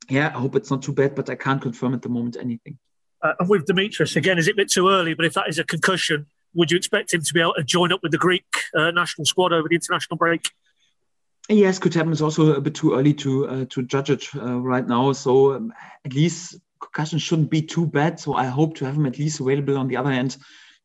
yeah, 0.10 0.28
I 0.28 0.40
hope 0.40 0.56
it's 0.56 0.72
not 0.72 0.84
too 0.84 0.94
bad, 0.94 1.16
but 1.16 1.30
I 1.30 1.36
can't 1.36 1.62
confirm 1.62 1.94
at 1.94 2.02
the 2.02 2.10
moment 2.10 2.38
anything. 2.40 2.80
Uh, 3.22 3.34
and 3.40 3.50
with 3.50 3.66
Demetrius, 3.66 4.16
again, 4.16 4.38
is 4.38 4.48
it 4.48 4.52
a 4.52 4.56
bit 4.56 4.70
too 4.70 4.90
early? 4.90 5.14
But 5.14 5.26
if 5.26 5.34
that 5.34 5.50
is 5.50 5.60
a 5.60 5.64
concussion, 5.64 6.28
would 6.54 6.72
you 6.72 6.78
expect 6.78 7.14
him 7.14 7.22
to 7.22 7.34
be 7.34 7.42
able 7.42 7.54
to 7.56 7.64
join 7.64 7.92
up 7.92 8.02
with 8.04 8.12
the 8.12 8.18
Greek 8.18 8.46
uh, 8.76 8.92
national 8.92 9.26
squad 9.26 9.54
over 9.54 9.68
the 9.68 9.76
international 9.76 10.18
break? 10.18 10.50
Yes, 11.48 11.78
could 11.78 11.94
happen. 11.94 12.12
It's 12.12 12.22
also 12.22 12.56
a 12.56 12.62
bit 12.62 12.76
too 12.76 12.96
early 12.96 13.14
to 13.16 13.48
uh, 13.48 13.66
to 13.70 13.84
judge 13.84 14.10
it 14.10 14.28
uh, 14.36 14.60
right 14.60 14.88
now. 14.88 15.12
So 15.12 15.54
um, 15.54 15.74
at 16.04 16.14
least 16.14 16.56
concussion 16.80 17.20
shouldn't 17.20 17.52
be 17.52 17.62
too 17.62 17.86
bad. 17.86 18.20
So 18.20 18.34
I 18.34 18.46
hope 18.46 18.76
to 18.78 18.86
have 18.86 18.96
him 18.96 19.06
at 19.06 19.20
least 19.20 19.40
available 19.40 19.78
on 19.78 19.88
the 19.88 19.98
other 19.98 20.10
end 20.10 20.38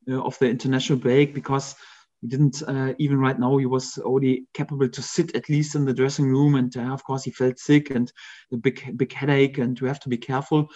uh, 0.08 0.22
of 0.22 0.38
the 0.38 0.50
international 0.50 0.98
break 0.98 1.34
because 1.34 1.76
he 2.20 2.28
didn't 2.28 2.62
uh, 2.62 2.92
even 2.98 3.18
right 3.18 3.38
now 3.38 3.56
he 3.56 3.66
was 3.66 3.98
already 3.98 4.46
capable 4.54 4.88
to 4.88 5.02
sit 5.02 5.34
at 5.34 5.48
least 5.48 5.74
in 5.74 5.84
the 5.84 5.94
dressing 5.94 6.26
room 6.26 6.54
and 6.54 6.76
uh, 6.76 6.92
of 6.92 7.02
course 7.04 7.24
he 7.24 7.30
felt 7.30 7.58
sick 7.58 7.90
and 7.90 8.12
a 8.52 8.56
big 8.56 8.96
big 8.96 9.12
headache 9.12 9.58
and 9.58 9.80
you 9.80 9.86
have 9.86 10.00
to 10.00 10.08
be 10.08 10.18
careful 10.18 10.68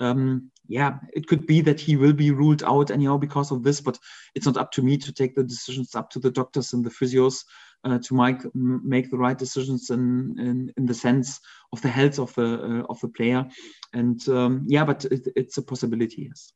um, 0.00 0.50
yeah, 0.66 0.98
it 1.12 1.26
could 1.26 1.46
be 1.46 1.60
that 1.62 1.78
he 1.78 1.96
will 1.96 2.12
be 2.12 2.30
ruled 2.30 2.62
out 2.62 2.90
anyhow 2.90 3.18
because 3.18 3.50
of 3.50 3.62
this, 3.62 3.80
but 3.80 3.98
it's 4.34 4.46
not 4.46 4.56
up 4.56 4.72
to 4.72 4.82
me 4.82 4.96
to 4.96 5.12
take 5.12 5.34
the 5.34 5.44
decisions. 5.44 5.94
up 5.94 6.10
to 6.10 6.18
the 6.18 6.30
doctors 6.30 6.72
and 6.72 6.84
the 6.84 6.90
physios 6.90 7.44
uh, 7.84 7.98
to 7.98 8.14
make 8.14 8.38
make 8.54 9.10
the 9.10 9.18
right 9.18 9.38
decisions 9.38 9.90
in, 9.90 10.36
in, 10.38 10.72
in 10.76 10.86
the 10.86 10.94
sense 10.94 11.40
of 11.72 11.82
the 11.82 11.88
health 11.88 12.18
of 12.18 12.34
the 12.34 12.44
uh, 12.44 12.82
of 12.88 13.00
the 13.00 13.08
player. 13.08 13.46
And 13.92 14.26
um, 14.28 14.64
yeah, 14.66 14.84
but 14.84 15.04
it, 15.04 15.28
it's 15.36 15.58
a 15.58 15.62
possibility. 15.62 16.28
Yes. 16.28 16.52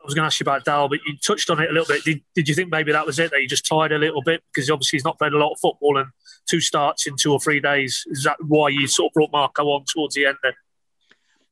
I 0.00 0.06
was 0.06 0.14
going 0.14 0.22
to 0.22 0.26
ask 0.26 0.40
you 0.40 0.44
about 0.44 0.64
Dowell, 0.64 0.88
but 0.88 1.00
you 1.06 1.16
touched 1.18 1.50
on 1.50 1.60
it 1.60 1.68
a 1.68 1.72
little 1.72 1.86
bit. 1.86 2.02
Did, 2.04 2.22
did 2.34 2.48
you 2.48 2.54
think 2.54 2.70
maybe 2.70 2.92
that 2.92 3.04
was 3.04 3.18
it? 3.18 3.30
That 3.30 3.42
you 3.42 3.48
just 3.48 3.66
tired 3.66 3.92
a 3.92 3.98
little 3.98 4.22
bit 4.22 4.42
because 4.52 4.70
obviously 4.70 4.96
he's 4.96 5.04
not 5.04 5.18
played 5.18 5.34
a 5.34 5.38
lot 5.38 5.52
of 5.52 5.60
football 5.60 5.98
and 5.98 6.08
two 6.48 6.60
starts 6.60 7.06
in 7.06 7.16
two 7.16 7.32
or 7.32 7.38
three 7.38 7.60
days. 7.60 8.04
Is 8.06 8.24
that 8.24 8.36
why 8.40 8.70
you 8.70 8.86
sort 8.86 9.10
of 9.10 9.14
brought 9.14 9.32
Marco 9.32 9.64
on 9.64 9.84
towards 9.84 10.14
the 10.14 10.24
end? 10.24 10.38
Then? 10.42 10.54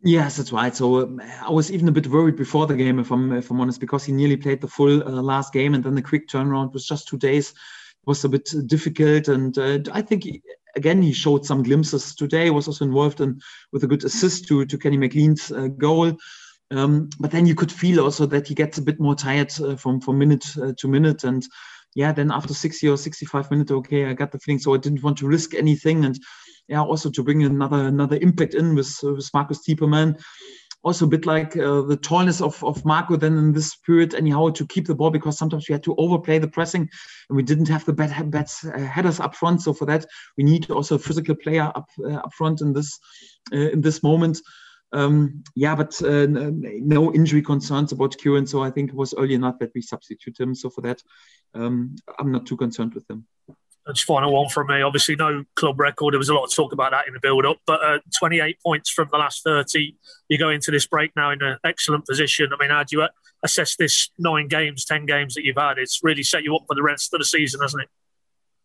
Yes, 0.02 0.36
that's 0.36 0.52
right. 0.52 0.74
So 0.74 1.02
um, 1.02 1.20
I 1.42 1.50
was 1.50 1.72
even 1.72 1.88
a 1.88 1.92
bit 1.92 2.06
worried 2.06 2.36
before 2.36 2.66
the 2.66 2.76
game, 2.76 2.98
if 2.98 3.10
I'm 3.10 3.32
if 3.32 3.50
I'm 3.50 3.60
honest, 3.60 3.80
because 3.80 4.04
he 4.04 4.12
nearly 4.12 4.36
played 4.36 4.60
the 4.60 4.68
full 4.68 5.02
uh, 5.02 5.22
last 5.22 5.52
game, 5.52 5.74
and 5.74 5.82
then 5.82 5.94
the 5.94 6.02
quick 6.02 6.28
turnaround 6.28 6.72
was 6.72 6.86
just 6.86 7.08
two 7.08 7.18
days. 7.18 7.50
It 7.50 8.06
was 8.06 8.24
a 8.24 8.28
bit 8.28 8.48
difficult, 8.66 9.28
and 9.28 9.58
uh, 9.58 9.80
I 9.92 10.02
think 10.02 10.22
he, 10.24 10.40
again 10.76 11.02
he 11.02 11.12
showed 11.12 11.44
some 11.44 11.64
glimpses 11.64 12.14
today. 12.14 12.48
Was 12.50 12.68
also 12.68 12.84
involved 12.84 13.20
in 13.20 13.40
with 13.72 13.82
a 13.82 13.88
good 13.88 14.04
assist 14.04 14.46
to 14.48 14.64
to 14.64 14.78
Kenny 14.78 14.96
McLean's 14.96 15.50
uh, 15.50 15.66
goal. 15.66 16.16
Um, 16.70 17.08
but 17.18 17.30
then 17.30 17.46
you 17.46 17.54
could 17.54 17.72
feel 17.72 18.00
also 18.00 18.26
that 18.26 18.46
he 18.46 18.54
gets 18.54 18.78
a 18.78 18.82
bit 18.82 19.00
more 19.00 19.14
tired 19.14 19.52
uh, 19.60 19.76
from 19.76 20.00
from 20.00 20.18
minute 20.18 20.46
uh, 20.60 20.72
to 20.78 20.88
minute, 20.88 21.24
and 21.24 21.46
yeah, 21.94 22.12
then 22.12 22.30
after 22.30 22.52
60 22.52 22.88
or 22.88 22.96
65 22.96 23.50
minutes, 23.50 23.72
okay, 23.72 24.06
I 24.06 24.12
got 24.12 24.32
the 24.32 24.38
feeling. 24.38 24.58
So 24.58 24.74
I 24.74 24.78
didn't 24.78 25.02
want 25.02 25.18
to 25.18 25.26
risk 25.26 25.54
anything, 25.54 26.04
and 26.04 26.18
yeah, 26.68 26.82
also 26.82 27.10
to 27.10 27.22
bring 27.22 27.42
another 27.42 27.86
another 27.86 28.18
impact 28.20 28.54
in 28.54 28.74
with 28.74 28.94
with 29.02 29.30
Marcus 29.32 29.60
Stiepermann. 29.66 30.20
Also 30.84 31.06
a 31.06 31.08
bit 31.08 31.26
like 31.26 31.56
uh, 31.56 31.82
the 31.82 31.96
tallness 31.96 32.40
of, 32.40 32.62
of 32.62 32.84
Marco 32.84 33.16
then 33.16 33.36
in 33.36 33.52
this 33.52 33.74
period, 33.74 34.14
anyhow, 34.14 34.48
to 34.50 34.64
keep 34.64 34.86
the 34.86 34.94
ball 34.94 35.10
because 35.10 35.36
sometimes 35.36 35.68
we 35.68 35.72
had 35.72 35.82
to 35.82 35.94
overplay 35.98 36.38
the 36.38 36.46
pressing 36.46 36.88
and 37.28 37.36
we 37.36 37.42
didn't 37.42 37.66
have 37.66 37.84
the 37.84 37.92
bad, 37.92 38.30
bad 38.30 38.48
uh, 38.64 38.78
headers 38.78 39.18
up 39.18 39.34
front. 39.34 39.60
So 39.60 39.72
for 39.72 39.86
that, 39.86 40.06
we 40.36 40.44
need 40.44 40.70
also 40.70 40.94
a 40.94 41.00
physical 41.00 41.34
player 41.34 41.72
up 41.74 41.88
uh, 42.04 42.14
up 42.14 42.32
front 42.32 42.60
in 42.60 42.72
this 42.72 42.96
uh, 43.52 43.70
in 43.70 43.80
this 43.80 44.04
moment. 44.04 44.38
Um, 44.92 45.44
yeah, 45.54 45.74
but 45.74 46.00
uh, 46.02 46.26
no 46.28 47.12
injury 47.12 47.42
concerns 47.42 47.92
about 47.92 48.16
Kieran. 48.16 48.46
So 48.46 48.62
I 48.62 48.70
think 48.70 48.90
it 48.90 48.96
was 48.96 49.14
early 49.14 49.34
enough 49.34 49.58
that 49.58 49.72
we 49.74 49.82
substitute 49.82 50.38
him. 50.38 50.54
So 50.54 50.70
for 50.70 50.80
that, 50.82 51.02
um, 51.54 51.96
I'm 52.18 52.32
not 52.32 52.46
too 52.46 52.56
concerned 52.56 52.94
with 52.94 53.08
him. 53.10 53.26
Just 53.86 54.04
final 54.04 54.34
one 54.34 54.50
from 54.50 54.66
me. 54.66 54.82
Obviously, 54.82 55.16
no 55.16 55.44
club 55.56 55.80
record. 55.80 56.12
There 56.12 56.18
was 56.18 56.28
a 56.28 56.34
lot 56.34 56.44
of 56.44 56.54
talk 56.54 56.72
about 56.72 56.90
that 56.90 57.08
in 57.08 57.14
the 57.14 57.20
build-up, 57.20 57.56
but 57.66 57.82
uh, 57.82 57.98
28 58.18 58.58
points 58.62 58.90
from 58.90 59.08
the 59.10 59.16
last 59.16 59.42
30. 59.44 59.96
You 60.28 60.38
go 60.38 60.50
into 60.50 60.70
this 60.70 60.86
break 60.86 61.12
now 61.16 61.30
in 61.30 61.42
an 61.42 61.56
excellent 61.64 62.06
position. 62.06 62.50
I 62.52 62.62
mean, 62.62 62.70
how 62.70 62.84
do 62.84 62.98
you 62.98 63.08
assess 63.42 63.76
this 63.76 64.10
nine 64.18 64.48
games, 64.48 64.84
10 64.84 65.06
games 65.06 65.34
that 65.34 65.44
you've 65.44 65.56
had? 65.56 65.78
It's 65.78 66.00
really 66.02 66.22
set 66.22 66.42
you 66.42 66.54
up 66.54 66.64
for 66.68 66.74
the 66.74 66.82
rest 66.82 67.14
of 67.14 67.20
the 67.20 67.24
season, 67.24 67.62
hasn't 67.62 67.84
it? 67.84 67.88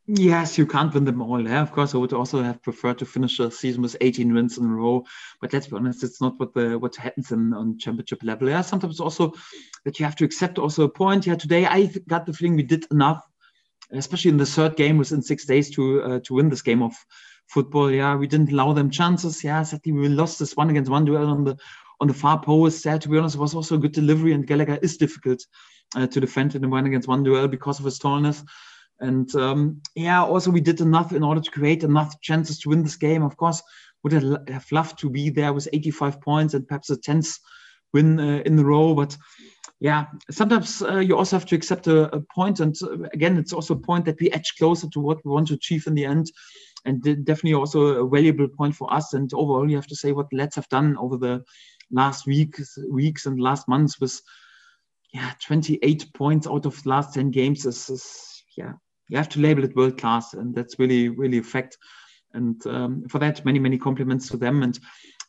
Yes, 0.06 0.58
you 0.58 0.66
can't 0.66 0.94
win 0.94 1.06
them 1.06 1.22
all. 1.22 1.42
Yeah, 1.42 1.62
of 1.62 1.72
course, 1.72 1.96
I 1.96 1.98
would 1.98 2.12
also 2.12 2.44
have 2.44 2.62
preferred 2.62 2.98
to 3.00 3.06
finish 3.06 3.38
the 3.38 3.50
season 3.50 3.82
with 3.84 3.96
18 4.02 4.34
wins 4.34 4.58
in 4.58 4.66
a 4.66 4.68
row. 4.68 5.06
But 5.40 5.54
let's 5.54 5.68
be 5.68 5.78
honest, 5.78 6.04
it's 6.04 6.20
not 6.20 6.38
what 6.40 6.54
the 6.54 6.78
what 6.78 6.98
happens 6.98 7.32
in 7.32 7.54
on 7.54 7.78
championship 7.78 8.22
level. 8.22 8.50
Yeah, 8.50 8.62
sometimes 8.62 9.00
also 9.00 9.32
that 9.86 10.00
you 10.00 10.06
have 10.06 10.18
to 10.18 10.26
accept 10.26 10.60
also 10.60 10.84
a 10.84 10.90
point. 10.90 11.26
Yeah, 11.26 11.36
today 11.36 11.66
I 11.66 11.86
got 12.10 12.26
the 12.26 12.34
feeling 12.34 12.58
we 12.58 12.64
did 12.64 12.86
enough, 12.92 13.24
especially 13.92 14.32
in 14.32 14.38
the 14.38 14.46
third 14.46 14.76
game 14.76 14.98
within 14.98 15.22
six 15.22 15.46
days 15.46 15.70
to 15.76 16.02
uh, 16.04 16.20
to 16.26 16.34
win 16.34 16.50
this 16.50 16.62
game 16.62 16.84
of 16.84 16.94
football. 17.48 17.90
Yeah, 17.90 18.18
we 18.18 18.28
didn't 18.28 18.52
allow 18.52 18.74
them 18.74 18.90
chances. 18.90 19.42
Yeah, 19.42 19.64
sadly 19.64 19.94
we 19.94 20.10
lost 20.10 20.38
this 20.38 20.58
one 20.58 20.70
against 20.70 20.92
one 20.92 21.06
duel 21.06 21.30
on 21.30 21.46
the 21.46 21.58
on 22.02 22.10
the 22.10 22.14
far 22.14 22.42
post. 22.42 22.84
Yeah, 22.84 22.98
to 22.98 23.08
be 23.08 23.18
honest, 23.18 23.36
it 23.36 23.40
was 23.40 23.56
also 23.56 23.76
a 23.76 23.80
good 23.80 23.94
delivery, 23.94 24.34
and 24.34 24.46
Gallagher 24.46 24.80
is 24.82 24.98
difficult 24.98 25.46
uh, 25.96 26.08
to 26.08 26.20
defend 26.20 26.56
in 26.56 26.62
the 26.62 26.68
one 26.68 26.86
against 26.88 27.08
one 27.08 27.24
duel 27.24 27.48
because 27.48 27.80
of 27.80 27.86
his 27.86 28.00
tallness. 28.00 28.44
And 29.04 29.34
um, 29.36 29.82
yeah, 29.96 30.24
also 30.24 30.50
we 30.50 30.62
did 30.62 30.80
enough 30.80 31.12
in 31.12 31.24
order 31.24 31.42
to 31.42 31.52
create 31.52 31.84
enough 31.84 32.22
chances 32.22 32.60
to 32.60 32.70
win 32.70 32.84
this 32.84 32.96
game. 32.96 33.22
Of 33.22 33.36
course, 33.36 33.62
would 34.02 34.14
have 34.14 34.72
loved 34.72 34.98
to 35.00 35.10
be 35.10 35.30
there 35.30 35.52
with 35.52 35.68
85 35.74 36.22
points 36.22 36.54
and 36.54 36.68
perhaps 36.68 36.90
a 36.90 36.96
10th 36.98 37.40
win 37.94 38.20
uh, 38.20 38.42
in 38.46 38.56
the 38.56 38.66
row. 38.66 38.96
But 38.96 39.18
yeah, 39.80 40.06
sometimes 40.32 40.82
uh, 40.82 41.00
you 41.00 41.18
also 41.18 41.36
have 41.36 41.46
to 41.48 41.56
accept 41.56 41.88
a, 41.88 42.16
a 42.16 42.22
point. 42.22 42.62
And 42.62 42.76
uh, 42.82 43.10
again, 43.14 43.38
it's 43.38 43.52
also 43.52 43.74
a 43.74 43.80
point 43.80 44.06
that 44.06 44.20
we 44.22 44.32
edge 44.32 44.54
closer 44.58 44.88
to 44.90 45.00
what 45.02 45.24
we 45.26 45.32
want 45.32 45.50
to 45.50 45.56
achieve 45.56 45.86
in 45.86 45.96
the 45.96 46.06
end. 46.06 46.32
And 46.86 47.02
definitely 47.02 47.56
also 47.56 48.06
a 48.06 48.10
valuable 48.10 48.48
point 48.48 48.76
for 48.76 48.94
us. 48.94 49.14
And 49.14 49.34
overall, 49.34 49.70
you 49.70 49.76
have 49.76 49.88
to 49.88 49.96
say 49.96 50.14
what 50.14 50.30
the 50.30 50.38
lads 50.38 50.56
have 50.56 50.70
done 50.70 50.98
over 50.98 51.18
the 51.18 51.44
last 51.92 52.26
weeks, 52.26 52.78
weeks 52.90 53.26
and 53.26 53.40
last 53.40 53.68
months 53.68 54.00
with 54.00 54.22
yeah 55.14 55.32
28 55.46 56.14
points 56.14 56.48
out 56.48 56.66
of 56.66 56.86
last 56.86 57.14
10 57.14 57.32
games 57.32 57.66
is, 57.66 57.90
is 57.90 58.44
yeah 58.58 58.74
you 59.10 59.18
have 59.18 59.30
to 59.30 59.40
label 59.40 59.64
it 59.64 59.76
world 59.76 59.98
class, 59.98 60.34
and 60.34 60.56
that's 60.56 60.80
really 60.80 61.10
really 61.10 61.40
a 61.40 61.44
fact. 61.44 61.78
And 62.34 62.66
um, 62.66 63.04
for 63.10 63.20
that, 63.20 63.46
many 63.46 63.60
many 63.60 63.78
compliments 63.78 64.30
to 64.30 64.38
them. 64.38 64.64
And 64.64 64.80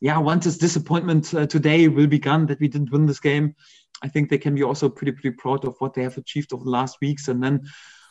yeah, 0.00 0.18
once 0.18 0.44
this 0.44 0.58
disappointment 0.58 1.34
uh, 1.34 1.46
today 1.46 1.88
will 1.88 2.06
be 2.06 2.18
gone 2.18 2.46
that 2.46 2.60
we 2.60 2.68
didn't 2.68 2.92
win 2.92 3.06
this 3.06 3.20
game, 3.20 3.54
I 4.02 4.08
think 4.08 4.28
they 4.28 4.38
can 4.38 4.54
be 4.54 4.62
also 4.62 4.88
pretty 4.88 5.12
pretty 5.12 5.36
proud 5.36 5.64
of 5.64 5.76
what 5.78 5.94
they 5.94 6.02
have 6.02 6.16
achieved 6.16 6.52
over 6.52 6.64
the 6.64 6.70
last 6.70 6.98
weeks. 7.00 7.28
And 7.28 7.42
then 7.42 7.62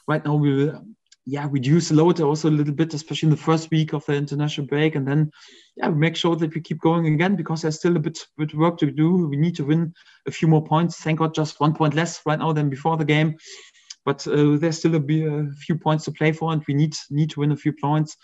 right 0.08 0.24
now 0.24 0.36
we 0.36 0.54
will 0.54 0.86
yeah 1.26 1.48
reduce 1.50 1.90
the 1.90 1.96
load 1.96 2.20
also 2.20 2.50
a 2.50 2.52
little 2.52 2.74
bit, 2.74 2.94
especially 2.94 3.28
in 3.28 3.32
the 3.32 3.38
first 3.38 3.72
week 3.72 3.94
of 3.94 4.06
the 4.06 4.14
international 4.14 4.68
break, 4.68 4.96
and 4.96 5.08
then 5.08 5.32
yeah 5.78 5.90
we 5.90 5.96
make 5.96 6.16
sure 6.16 6.36
that 6.36 6.54
we 6.54 6.62
keep 6.62 6.80
going 6.80 7.08
again 7.14 7.36
because 7.36 7.62
there's 7.62 7.78
still 7.78 7.96
a 7.96 8.00
bit 8.00 8.20
bit 8.38 8.54
work 8.54 8.78
to 8.80 8.92
do. 8.92 9.28
We 9.28 9.38
need 9.38 9.56
to 9.56 9.66
win 9.66 9.94
a 10.28 10.32
few 10.32 10.48
more 10.48 10.64
points. 10.64 10.98
Thank 10.98 11.20
God, 11.20 11.34
just 11.34 11.60
one 11.60 11.74
point 11.74 11.94
less 11.94 12.22
right 12.26 12.40
now 12.40 12.54
than 12.54 12.70
before 12.70 12.98
the 12.98 13.06
game 13.06 13.38
but 14.06 14.26
uh, 14.28 14.58
there's 14.58 14.80
still 14.80 14.96
a, 14.96 15.00
a, 15.00 15.52
few 15.52 15.78
points 15.78 16.06
to 16.06 16.12
play 16.12 16.32
for, 16.32 16.52
and 16.52 16.64
we 16.68 16.74
need 16.74 16.96
need 17.10 17.30
to 17.32 17.40
win 17.40 17.52
a 17.52 17.58
few 17.58 17.74
points. 17.74 18.18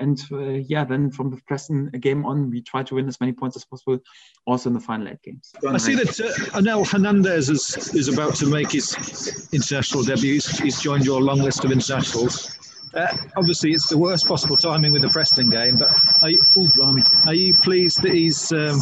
And 0.00 0.18
uh, 0.32 0.38
yeah, 0.38 0.84
then 0.84 1.10
from 1.10 1.30
the 1.30 1.38
Preston 1.46 1.90
game 1.90 2.24
on, 2.24 2.50
we 2.50 2.62
try 2.62 2.82
to 2.82 2.94
win 2.94 3.06
as 3.06 3.20
many 3.20 3.32
points 3.32 3.56
as 3.56 3.66
possible, 3.66 3.98
also 4.46 4.70
in 4.70 4.74
the 4.74 4.80
final 4.80 5.08
eight 5.08 5.22
games. 5.22 5.52
I 5.68 5.76
see 5.76 5.94
that 5.94 6.08
uh, 6.08 6.58
Onel 6.58 6.90
Hernandez 6.90 7.50
is, 7.50 7.94
is 7.94 8.08
about 8.08 8.34
to 8.36 8.46
make 8.46 8.72
his 8.72 9.50
international 9.52 10.02
debut. 10.02 10.40
He's, 10.40 10.80
joined 10.80 11.04
your 11.04 11.20
long 11.20 11.40
list 11.40 11.64
of 11.66 11.70
internationals. 11.70 12.56
Uh, 12.94 13.14
obviously, 13.36 13.72
it's 13.72 13.90
the 13.90 13.98
worst 13.98 14.26
possible 14.26 14.56
timing 14.56 14.90
with 14.90 15.02
the 15.02 15.10
Preston 15.10 15.50
game, 15.50 15.76
but 15.76 15.90
are 16.22 16.30
you, 16.30 16.42
oh, 16.56 17.02
are 17.26 17.34
you 17.34 17.54
pleased 17.54 18.02
that 18.02 18.12
he's 18.12 18.50
um, 18.52 18.80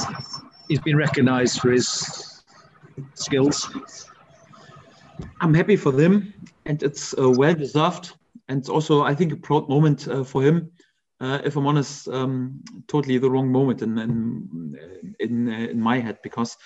he's 0.68 0.80
been 0.80 0.96
recognised 0.96 1.60
for 1.60 1.72
his 1.72 2.44
skills? 3.14 3.68
I'm 5.40 5.54
happy 5.54 5.76
for 5.76 5.92
them, 5.92 6.34
and 6.66 6.82
it's 6.82 7.14
uh, 7.18 7.30
well 7.30 7.54
deserved. 7.54 8.12
And 8.48 8.66
also, 8.68 9.02
I 9.02 9.14
think, 9.14 9.32
a 9.32 9.36
proud 9.36 9.68
moment 9.68 10.08
uh, 10.08 10.24
for 10.24 10.42
him. 10.42 10.70
Uh, 11.20 11.40
if 11.44 11.56
I'm 11.56 11.66
honest, 11.66 12.08
um, 12.08 12.60
totally 12.86 13.18
the 13.18 13.30
wrong 13.30 13.50
moment 13.50 13.82
in 13.82 13.98
in 13.98 15.14
in, 15.18 15.48
uh, 15.48 15.70
in 15.70 15.80
my 15.80 15.98
head 15.98 16.18
because 16.22 16.56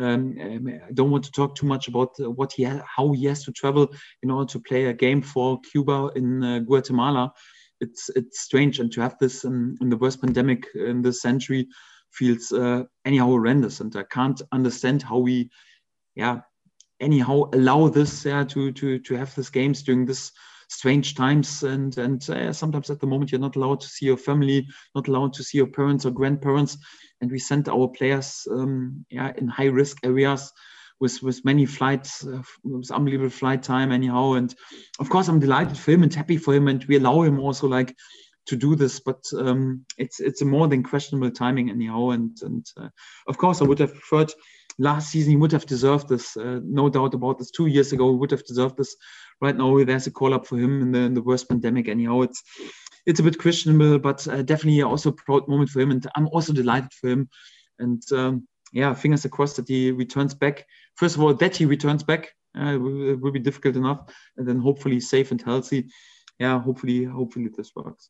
um, 0.00 0.36
I 0.38 0.92
don't 0.92 1.12
want 1.12 1.24
to 1.24 1.30
talk 1.30 1.54
too 1.54 1.66
much 1.66 1.86
about 1.86 2.10
uh, 2.20 2.30
what 2.30 2.52
he 2.52 2.64
how 2.64 3.12
he 3.12 3.26
has 3.26 3.44
to 3.44 3.52
travel 3.52 3.88
in 4.22 4.30
order 4.30 4.50
to 4.52 4.60
play 4.60 4.86
a 4.86 4.92
game 4.92 5.22
for 5.22 5.60
Cuba 5.60 6.10
in 6.16 6.42
uh, 6.42 6.58
Guatemala. 6.58 7.32
It's 7.80 8.10
it's 8.16 8.40
strange, 8.40 8.80
and 8.80 8.90
to 8.92 9.00
have 9.00 9.16
this 9.20 9.44
in, 9.44 9.76
in 9.80 9.90
the 9.90 9.96
worst 9.96 10.20
pandemic 10.20 10.66
in 10.74 11.02
this 11.02 11.22
century 11.22 11.68
feels 12.10 12.52
anyhow 13.04 13.26
horrendous, 13.26 13.80
and 13.80 13.94
I 13.96 14.04
can't 14.04 14.40
understand 14.52 15.02
how 15.02 15.18
we, 15.18 15.50
yeah, 16.14 16.40
anyhow 17.00 17.48
allow 17.52 17.88
this 17.88 18.24
yeah, 18.24 18.44
to 18.44 18.72
to 18.72 18.98
to 18.98 19.14
have 19.14 19.34
these 19.34 19.50
games 19.50 19.82
during 19.82 20.06
this 20.06 20.32
strange 20.68 21.14
times. 21.14 21.62
And 21.62 21.96
and 21.98 22.28
uh, 22.30 22.52
sometimes 22.52 22.90
at 22.90 23.00
the 23.00 23.06
moment 23.06 23.32
you're 23.32 23.40
not 23.40 23.56
allowed 23.56 23.80
to 23.80 23.88
see 23.88 24.06
your 24.06 24.16
family 24.16 24.66
not 24.94 25.08
allowed 25.08 25.32
to 25.34 25.44
see 25.44 25.58
your 25.58 25.66
parents 25.66 26.06
or 26.06 26.10
grandparents. 26.10 26.78
And 27.20 27.30
we 27.30 27.38
send 27.38 27.68
our 27.68 27.88
players 27.88 28.46
um, 28.50 29.04
yeah 29.10 29.32
in 29.36 29.48
high 29.48 29.66
risk 29.66 29.98
areas 30.04 30.52
with 31.00 31.22
with 31.22 31.44
many 31.44 31.66
flights 31.66 32.26
uh, 32.26 32.42
with 32.62 32.90
unbelievable 32.90 33.30
flight 33.30 33.62
time 33.62 33.92
anyhow. 33.92 34.34
And 34.34 34.54
of 34.98 35.08
course 35.08 35.28
i'm 35.28 35.40
delighted 35.40 35.78
for 35.78 35.92
him 35.92 36.02
and 36.02 36.14
happy 36.14 36.36
for 36.36 36.54
him. 36.54 36.68
And 36.68 36.84
we 36.84 36.96
allow 36.96 37.22
him 37.22 37.40
also 37.40 37.68
like 37.68 37.94
to 38.46 38.56
do 38.56 38.76
this 38.76 39.00
but 39.00 39.22
um, 39.38 39.84
it's 39.98 40.20
it's 40.20 40.42
a 40.42 40.44
more 40.44 40.68
than 40.68 40.82
questionable 40.82 41.30
timing 41.30 41.70
anyhow 41.70 42.10
and 42.10 42.36
and 42.42 42.66
uh, 42.76 42.88
of 43.26 43.38
course 43.38 43.62
i 43.62 43.64
would 43.64 43.78
have 43.78 43.92
preferred 43.92 44.32
last 44.78 45.10
season 45.10 45.30
he 45.30 45.36
would 45.36 45.52
have 45.52 45.66
deserved 45.66 46.08
this. 46.08 46.36
Uh, 46.36 46.60
no 46.64 46.88
doubt 46.88 47.14
about 47.14 47.38
this. 47.38 47.50
Two 47.50 47.66
years 47.66 47.92
ago 47.92 48.10
he 48.10 48.18
would 48.18 48.30
have 48.30 48.44
deserved 48.44 48.76
this. 48.76 48.96
Right 49.40 49.56
now 49.56 49.82
there's 49.84 50.06
a 50.06 50.10
call 50.10 50.34
up 50.34 50.46
for 50.46 50.58
him 50.58 50.82
in 50.82 50.92
the, 50.92 51.00
in 51.00 51.14
the 51.14 51.22
worst 51.22 51.48
pandemic. 51.48 51.88
Anyhow, 51.88 52.22
it's 52.22 52.42
it's 53.06 53.20
a 53.20 53.22
bit 53.22 53.38
questionable, 53.38 53.98
but 53.98 54.26
uh, 54.28 54.42
definitely 54.42 54.82
also 54.82 55.10
a 55.10 55.12
proud 55.12 55.46
moment 55.46 55.68
for 55.68 55.80
him, 55.80 55.90
and 55.90 56.06
I'm 56.16 56.28
also 56.28 56.52
delighted 56.52 56.92
for 56.92 57.08
him. 57.08 57.28
And 57.78 58.02
um, 58.12 58.48
yeah, 58.72 58.94
fingers 58.94 59.26
crossed 59.30 59.56
that 59.56 59.68
he 59.68 59.90
returns 59.90 60.34
back. 60.34 60.64
First 60.96 61.16
of 61.16 61.22
all, 61.22 61.34
that 61.34 61.56
he 61.56 61.66
returns 61.66 62.02
back 62.02 62.32
uh, 62.58 62.78
will, 62.80 63.16
will 63.16 63.32
be 63.32 63.40
difficult 63.40 63.76
enough, 63.76 64.10
and 64.36 64.48
then 64.48 64.58
hopefully 64.58 65.00
safe 65.00 65.32
and 65.32 65.42
healthy. 65.42 65.88
Yeah, 66.38 66.60
hopefully, 66.60 67.04
hopefully 67.04 67.50
this 67.54 67.72
works. 67.76 68.08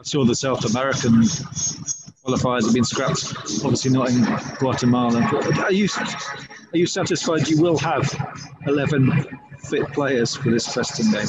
I 0.00 0.02
saw 0.02 0.24
the 0.24 0.34
South 0.34 0.64
American 0.64 1.12
qualifiers 2.24 2.64
have 2.64 2.72
been 2.72 2.84
scrapped. 2.84 3.34
Obviously, 3.62 3.90
not 3.90 4.08
in 4.08 4.24
Guatemala. 4.58 5.20
Are 5.62 5.72
you 5.72 5.88
are 6.72 6.78
you 6.78 6.86
satisfied 6.86 7.46
you 7.48 7.60
will 7.60 7.76
have 7.76 8.08
eleven 8.66 9.12
fit 9.68 9.86
players 9.92 10.34
for 10.34 10.50
this 10.50 10.72
Preston 10.72 11.12
game? 11.12 11.28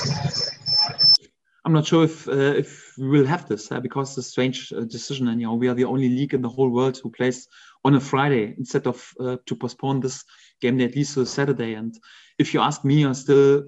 I'm 1.66 1.74
not 1.74 1.86
sure 1.86 2.06
if 2.06 2.30
uh, 2.30 2.56
if 2.64 2.94
we 2.98 3.10
will 3.10 3.26
have 3.26 3.46
this 3.50 3.70
uh, 3.74 3.82
because 3.82 4.10
it's 4.10 4.26
a 4.26 4.32
strange 4.32 4.72
uh, 4.72 4.86
decision. 4.86 5.28
And 5.28 5.42
you 5.42 5.48
know, 5.48 5.56
we 5.56 5.68
are 5.68 5.76
the 5.76 5.84
only 5.84 6.08
league 6.08 6.34
in 6.34 6.42
the 6.42 6.50
whole 6.50 6.70
world 6.70 6.98
who 6.98 7.10
plays 7.12 7.50
on 7.84 7.96
a 7.96 8.00
Friday 8.00 8.56
instead 8.58 8.88
of 8.88 9.12
uh, 9.20 9.36
to 9.48 9.56
postpone 9.56 10.00
this 10.00 10.24
game 10.62 10.80
at 10.80 10.96
least 10.96 11.16
to 11.16 11.26
Saturday. 11.26 11.74
And 11.74 11.94
if 12.40 12.54
you 12.54 12.62
ask 12.62 12.86
me, 12.86 13.06
I 13.06 13.12
still 13.12 13.66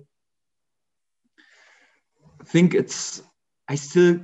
think 2.46 2.74
it's. 2.74 3.22
I 3.68 3.76
still 3.76 4.20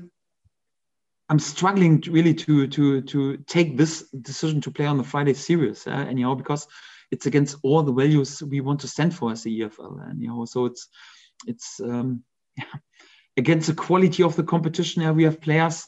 I'm 1.30 1.40
struggling 1.40 2.04
really 2.10 2.34
to 2.34 2.68
to 2.68 3.02
to 3.02 3.38
take 3.48 3.78
this 3.78 4.10
decision 4.10 4.62
to 4.62 4.72
play 4.72 4.86
on 4.86 4.98
the 4.98 5.04
Friday 5.04 5.34
serious, 5.34 5.86
uh, 5.86 5.92
anyhow, 5.92 6.34
because 6.34 6.68
it's 7.12 7.28
against 7.28 7.58
all 7.64 7.84
the 7.84 7.94
values 7.94 8.42
we 8.42 8.62
want 8.62 8.80
to 8.82 8.88
stand 8.88 9.14
for 9.14 9.32
as 9.32 9.44
the 9.44 9.62
EFL, 9.62 10.10
anyhow. 10.10 10.46
So 10.46 10.66
it's 10.66 10.88
it's 11.46 11.80
um, 11.80 12.24
against 13.38 13.68
the 13.68 13.76
quality 13.76 14.24
of 14.24 14.36
the 14.36 14.44
competition. 14.44 15.04
Yeah, 15.04 15.12
we 15.12 15.24
have 15.24 15.42
players. 15.42 15.86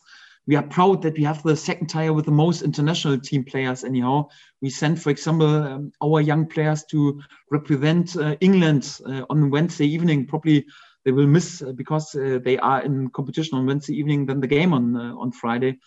We 0.47 0.55
are 0.55 0.63
proud 0.63 1.03
that 1.03 1.17
we 1.17 1.23
have 1.23 1.43
the 1.43 1.55
second 1.55 1.87
tier 1.87 2.13
with 2.13 2.25
the 2.25 2.31
most 2.31 2.63
international 2.63 3.19
team 3.19 3.43
players. 3.43 3.83
Anyhow, 3.83 4.29
we 4.59 4.71
send, 4.71 5.01
for 5.01 5.11
example, 5.11 5.47
um, 5.47 5.91
our 6.03 6.19
young 6.19 6.47
players 6.47 6.83
to 6.85 7.21
represent 7.51 8.15
uh, 8.15 8.35
England 8.41 8.99
uh, 9.05 9.23
on 9.29 9.51
Wednesday 9.51 9.85
evening, 9.85 10.25
probably 10.25 10.65
they 11.05 11.11
will 11.11 11.27
miss 11.27 11.61
uh, 11.61 11.71
because 11.71 12.15
uh, 12.15 12.39
they 12.43 12.57
are 12.57 12.81
in 12.81 13.09
competition 13.09 13.57
on 13.57 13.65
Wednesday 13.65 13.95
evening, 13.95 14.25
then 14.25 14.39
the 14.39 14.47
game 14.47 14.73
on 14.73 14.95
uh, 14.95 15.15
on 15.15 15.31
Friday, 15.31 15.79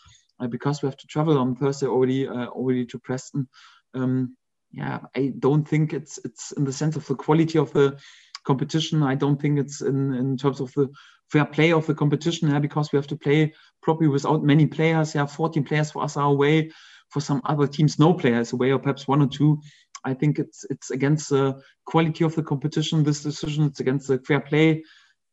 because 0.51 0.83
we 0.83 0.87
have 0.87 0.97
to 0.97 1.07
travel 1.07 1.39
on 1.39 1.57
Thursday 1.57 1.87
already 1.87 2.29
already 2.29 2.87
to 2.87 2.99
Preston. 2.99 3.49
Um, 3.95 4.37
yeah, 4.73 5.01
I 5.15 5.33
don't 5.39 5.67
think 5.67 5.93
it's 5.93 6.19
it's 6.25 6.53
in 6.53 6.65
the 6.65 6.73
sense 6.73 6.97
of 6.97 7.07
the 7.07 7.15
quality 7.15 7.59
of 7.59 7.73
the 7.73 7.99
competition. 8.45 9.03
I 9.03 9.15
don't 9.15 9.41
think 9.41 9.59
it's 9.59 9.81
in 9.81 10.13
in 10.15 10.37
terms 10.37 10.61
of 10.61 10.73
the 10.75 10.89
fair 11.31 11.45
play 11.45 11.73
of 11.73 11.87
the 11.87 11.95
competition. 11.95 12.51
Yeah, 12.51 12.59
because 12.59 12.93
we 12.93 12.97
have 12.97 13.07
to 13.09 13.17
play 13.17 13.55
probably 13.83 14.09
without 14.09 14.43
many 14.43 14.67
players. 14.67 15.15
Yeah, 15.15 15.27
14 15.27 15.65
players 15.65 15.93
for 15.93 16.03
us 16.03 16.17
are 16.17 16.29
away. 16.29 16.73
For 17.11 17.21
some 17.21 17.43
other 17.45 17.69
teams, 17.69 17.99
no 17.99 18.15
players 18.15 18.53
away, 18.53 18.73
or 18.73 18.81
perhaps 18.81 19.07
one 19.07 19.23
or 19.23 19.29
two. 19.29 19.61
I 20.05 20.15
think 20.15 20.41
it's 20.41 20.65
it's 20.69 20.91
against 20.91 21.31
the 21.31 21.63
quality 21.87 22.25
of 22.25 22.35
the 22.35 22.43
competition. 22.43 23.05
This 23.05 23.23
decision, 23.23 23.65
it's 23.67 23.81
against 23.81 24.09
the 24.09 24.19
fair 24.19 24.41
play 24.41 24.83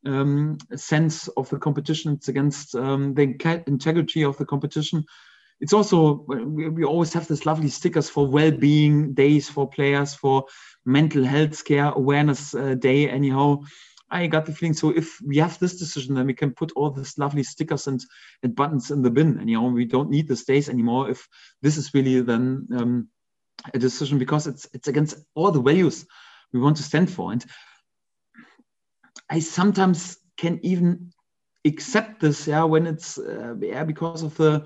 um, 0.05 0.57
sense 0.75 1.27
of 1.29 1.49
the 1.49 1.59
competition. 1.59 2.13
It's 2.13 2.27
against 2.27 2.75
um, 2.75 3.13
the 3.13 3.23
integrity 3.67 4.23
of 4.23 4.37
the 4.37 4.45
competition. 4.45 5.05
It's 5.59 5.73
also 5.73 6.25
we, 6.27 6.69
we 6.69 6.83
always 6.83 7.13
have 7.13 7.27
this 7.27 7.45
lovely 7.45 7.69
stickers 7.69 8.09
for 8.09 8.25
well-being 8.27 9.13
days 9.13 9.47
for 9.47 9.69
players 9.69 10.15
for 10.15 10.45
mental 10.85 11.23
health 11.23 11.63
care 11.63 11.91
awareness 11.91 12.55
uh, 12.55 12.73
day. 12.73 13.07
Anyhow, 13.07 13.61
I 14.11 14.27
got 14.27 14.45
the 14.45 14.53
feeling. 14.53 14.73
So 14.73 14.89
if 14.89 15.19
we 15.21 15.37
have 15.37 15.57
this 15.59 15.77
decision, 15.77 16.15
then 16.15 16.25
we 16.25 16.33
can 16.33 16.51
put 16.51 16.71
all 16.75 16.89
these 16.89 17.17
lovely 17.17 17.43
stickers 17.43 17.87
and, 17.87 18.03
and 18.43 18.55
buttons 18.55 18.91
in 18.91 19.03
the 19.03 19.11
bin, 19.11 19.37
and 19.39 19.49
you 19.49 19.61
know 19.61 19.69
we 19.69 19.85
don't 19.85 20.09
need 20.09 20.27
the 20.27 20.35
stays 20.35 20.67
anymore. 20.67 21.09
If 21.09 21.27
this 21.61 21.77
is 21.77 21.93
really 21.93 22.21
then 22.21 22.67
um, 22.75 23.07
a 23.73 23.79
decision 23.79 24.17
because 24.17 24.47
it's 24.47 24.67
it's 24.73 24.87
against 24.87 25.17
all 25.35 25.51
the 25.51 25.61
values 25.61 26.05
we 26.51 26.59
want 26.59 26.77
to 26.77 26.83
stand 26.83 27.09
for, 27.09 27.31
and 27.31 27.45
I 29.31 29.39
sometimes 29.39 30.17
can 30.37 30.59
even 30.61 31.13
accept 31.65 32.19
this, 32.19 32.47
yeah, 32.47 32.63
when 32.63 32.85
it's 32.85 33.17
uh, 33.17 33.55
yeah 33.61 33.85
because 33.85 34.23
of 34.23 34.35
the 34.35 34.65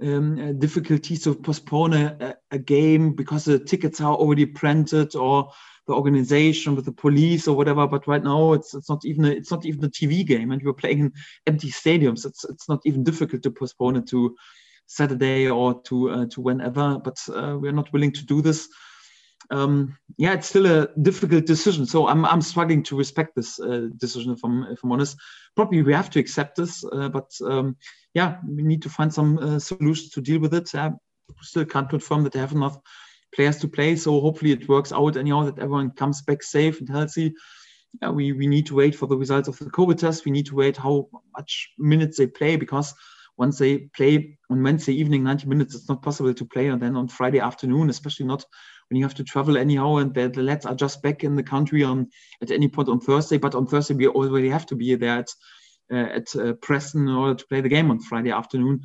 um, 0.00 0.38
uh, 0.38 0.52
difficulties 0.52 1.24
to 1.24 1.34
postpone 1.34 1.94
a, 1.94 2.36
a, 2.52 2.58
game 2.58 3.14
because 3.14 3.44
the 3.44 3.58
tickets 3.58 4.00
are 4.00 4.14
already 4.14 4.46
printed 4.46 5.16
or 5.16 5.50
the 5.88 5.94
organization 5.94 6.76
with 6.76 6.84
the 6.84 6.92
police 6.92 7.48
or 7.48 7.56
whatever. 7.56 7.88
But 7.88 8.06
right 8.06 8.22
now, 8.22 8.52
it's 8.52 8.72
it's 8.72 8.88
not 8.88 9.04
even 9.04 9.24
a, 9.24 9.30
it's 9.30 9.50
not 9.50 9.66
even 9.66 9.84
a 9.84 9.90
TV 9.90 10.24
game, 10.24 10.52
and 10.52 10.62
we're 10.62 10.74
playing 10.74 11.00
in 11.00 11.12
empty 11.48 11.70
stadiums. 11.70 12.24
It's 12.24 12.44
it's 12.44 12.68
not 12.68 12.80
even 12.84 13.02
difficult 13.02 13.42
to 13.42 13.50
postpone 13.50 13.96
it 13.96 14.06
to 14.08 14.36
Saturday 14.86 15.48
or 15.48 15.82
to 15.82 16.10
uh, 16.10 16.26
to 16.26 16.40
whenever. 16.40 17.00
But 17.00 17.18
uh, 17.34 17.58
we're 17.60 17.72
not 17.72 17.92
willing 17.92 18.12
to 18.12 18.24
do 18.24 18.42
this. 18.42 18.68
Um, 19.50 19.96
yeah, 20.18 20.34
it's 20.34 20.48
still 20.48 20.66
a 20.66 20.88
difficult 21.00 21.46
decision. 21.46 21.86
So 21.86 22.06
I'm 22.06 22.24
I'm 22.24 22.42
struggling 22.42 22.82
to 22.84 22.96
respect 22.96 23.34
this 23.34 23.58
uh, 23.58 23.88
decision. 23.96 24.32
If 24.32 24.44
I'm 24.44 24.64
if 24.64 24.82
I'm 24.84 24.92
honest, 24.92 25.16
probably 25.56 25.82
we 25.82 25.94
have 25.94 26.10
to 26.10 26.20
accept 26.20 26.56
this. 26.56 26.84
Uh, 26.84 27.08
but 27.08 27.30
um, 27.44 27.76
yeah, 28.14 28.38
we 28.46 28.62
need 28.62 28.82
to 28.82 28.90
find 28.90 29.12
some 29.12 29.38
uh, 29.38 29.58
solutions 29.58 30.10
to 30.10 30.20
deal 30.20 30.40
with 30.40 30.54
it. 30.54 30.68
still 31.40 31.64
can't 31.64 31.88
confirm 31.88 32.24
that 32.24 32.32
they 32.32 32.40
have 32.40 32.52
enough 32.52 32.78
players 33.34 33.58
to 33.58 33.68
play. 33.68 33.96
So 33.96 34.20
hopefully 34.20 34.52
it 34.52 34.68
works 34.68 34.92
out 34.92 35.16
anyhow 35.16 35.44
that 35.44 35.58
everyone 35.58 35.90
comes 35.90 36.22
back 36.22 36.42
safe 36.42 36.80
and 36.80 36.88
healthy. 36.88 37.34
We, 38.02 38.32
we 38.32 38.46
need 38.46 38.66
to 38.66 38.74
wait 38.74 38.94
for 38.94 39.06
the 39.06 39.16
results 39.16 39.48
of 39.48 39.58
the 39.58 39.70
COVID 39.70 39.98
test. 39.98 40.24
We 40.24 40.30
need 40.30 40.46
to 40.46 40.54
wait 40.54 40.76
how 40.76 41.08
much 41.36 41.70
minutes 41.78 42.18
they 42.18 42.26
play 42.26 42.56
because 42.56 42.94
once 43.38 43.58
they 43.58 43.78
play 43.78 44.38
on 44.50 44.62
Wednesday 44.62 44.92
evening 44.92 45.24
90 45.24 45.46
minutes, 45.46 45.74
it's 45.74 45.88
not 45.88 46.02
possible 46.02 46.34
to 46.34 46.44
play 46.44 46.66
and 46.68 46.82
then 46.82 46.96
on 46.96 47.08
Friday 47.08 47.40
afternoon, 47.40 47.88
especially 47.88 48.26
not 48.26 48.44
when 48.88 48.98
you 48.98 49.04
have 49.04 49.14
to 49.14 49.24
travel 49.24 49.56
anyhow 49.56 49.96
and 49.96 50.14
the, 50.14 50.28
the 50.28 50.42
lads 50.42 50.66
are 50.66 50.74
just 50.74 51.02
back 51.02 51.24
in 51.24 51.36
the 51.36 51.42
country 51.42 51.84
on 51.84 52.08
at 52.42 52.50
any 52.50 52.68
point 52.68 52.88
on 52.88 53.00
Thursday. 53.00 53.38
But 53.38 53.54
on 53.54 53.66
Thursday 53.66 53.94
we 53.94 54.06
already 54.06 54.48
have 54.48 54.66
to 54.66 54.76
be 54.76 54.94
there 54.94 55.18
at 55.18 55.28
uh, 55.90 55.96
at 55.96 56.36
uh, 56.36 56.52
Preston 56.54 57.08
in 57.08 57.14
order 57.14 57.34
to 57.34 57.46
play 57.46 57.60
the 57.60 57.68
game 57.68 57.90
on 57.90 58.00
Friday 58.00 58.30
afternoon 58.30 58.80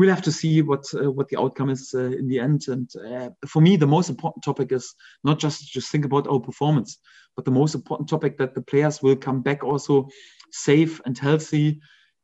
we'll 0.00 0.08
have 0.08 0.22
to 0.22 0.32
see 0.32 0.62
what 0.62 0.84
uh, 0.94 1.10
what 1.10 1.28
the 1.28 1.38
outcome 1.38 1.68
is 1.68 1.92
uh, 1.94 2.10
in 2.20 2.26
the 2.26 2.40
end. 2.40 2.62
And 2.68 2.90
uh, 2.96 3.30
for 3.46 3.60
me, 3.60 3.76
the 3.76 3.86
most 3.86 4.08
important 4.08 4.42
topic 4.42 4.72
is 4.72 4.94
not 5.24 5.38
just 5.38 5.70
just 5.70 5.90
think 5.90 6.06
about 6.06 6.26
our 6.26 6.40
performance, 6.40 6.98
but 7.36 7.44
the 7.44 7.50
most 7.50 7.74
important 7.74 8.08
topic 8.08 8.38
that 8.38 8.54
the 8.54 8.62
players 8.62 9.02
will 9.02 9.16
come 9.16 9.42
back 9.42 9.62
also 9.62 10.08
safe 10.50 11.00
and 11.04 11.18
healthy, 11.18 11.80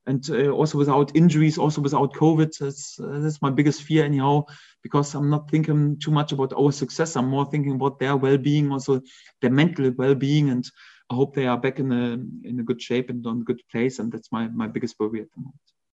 and 0.07 0.29
uh, 0.31 0.51
also 0.51 0.79
without 0.79 1.17
injuries, 1.17 1.59
also 1.59 1.81
without 1.81 2.15
COVID. 2.15 2.57
That's 2.59 2.99
uh, 3.01 3.19
that's 3.21 3.43
my 3.43 3.51
biggest 3.51 3.83
fear 3.83 4.05
anyhow, 4.05 4.45
because 4.83 5.15
I'm 5.15 5.31
not 5.31 5.51
thinking 5.51 5.99
too 5.99 6.11
much 6.11 6.33
about 6.33 6.53
our 6.53 6.73
success. 6.73 7.17
I'm 7.17 7.29
more 7.29 7.47
thinking 7.51 7.75
about 7.75 7.99
their 7.99 8.17
well-being, 8.17 8.73
also 8.73 9.03
their 9.41 9.51
mental 9.51 9.91
well-being, 9.91 10.51
and 10.51 10.65
I 11.11 11.15
hope 11.15 11.35
they 11.35 11.47
are 11.47 11.59
back 11.59 11.79
in 11.79 11.93
a 11.93 12.13
in 12.49 12.61
a 12.61 12.63
good 12.63 12.81
shape 12.81 13.11
and 13.11 13.27
on 13.27 13.41
a 13.41 13.45
good 13.45 13.63
place. 13.71 13.99
And 13.99 14.13
that's 14.13 14.31
my 14.33 14.49
my 14.49 14.67
biggest 14.67 14.97
worry 14.99 15.21
at 15.23 15.31
the 15.35 15.41
moment. 15.41 15.76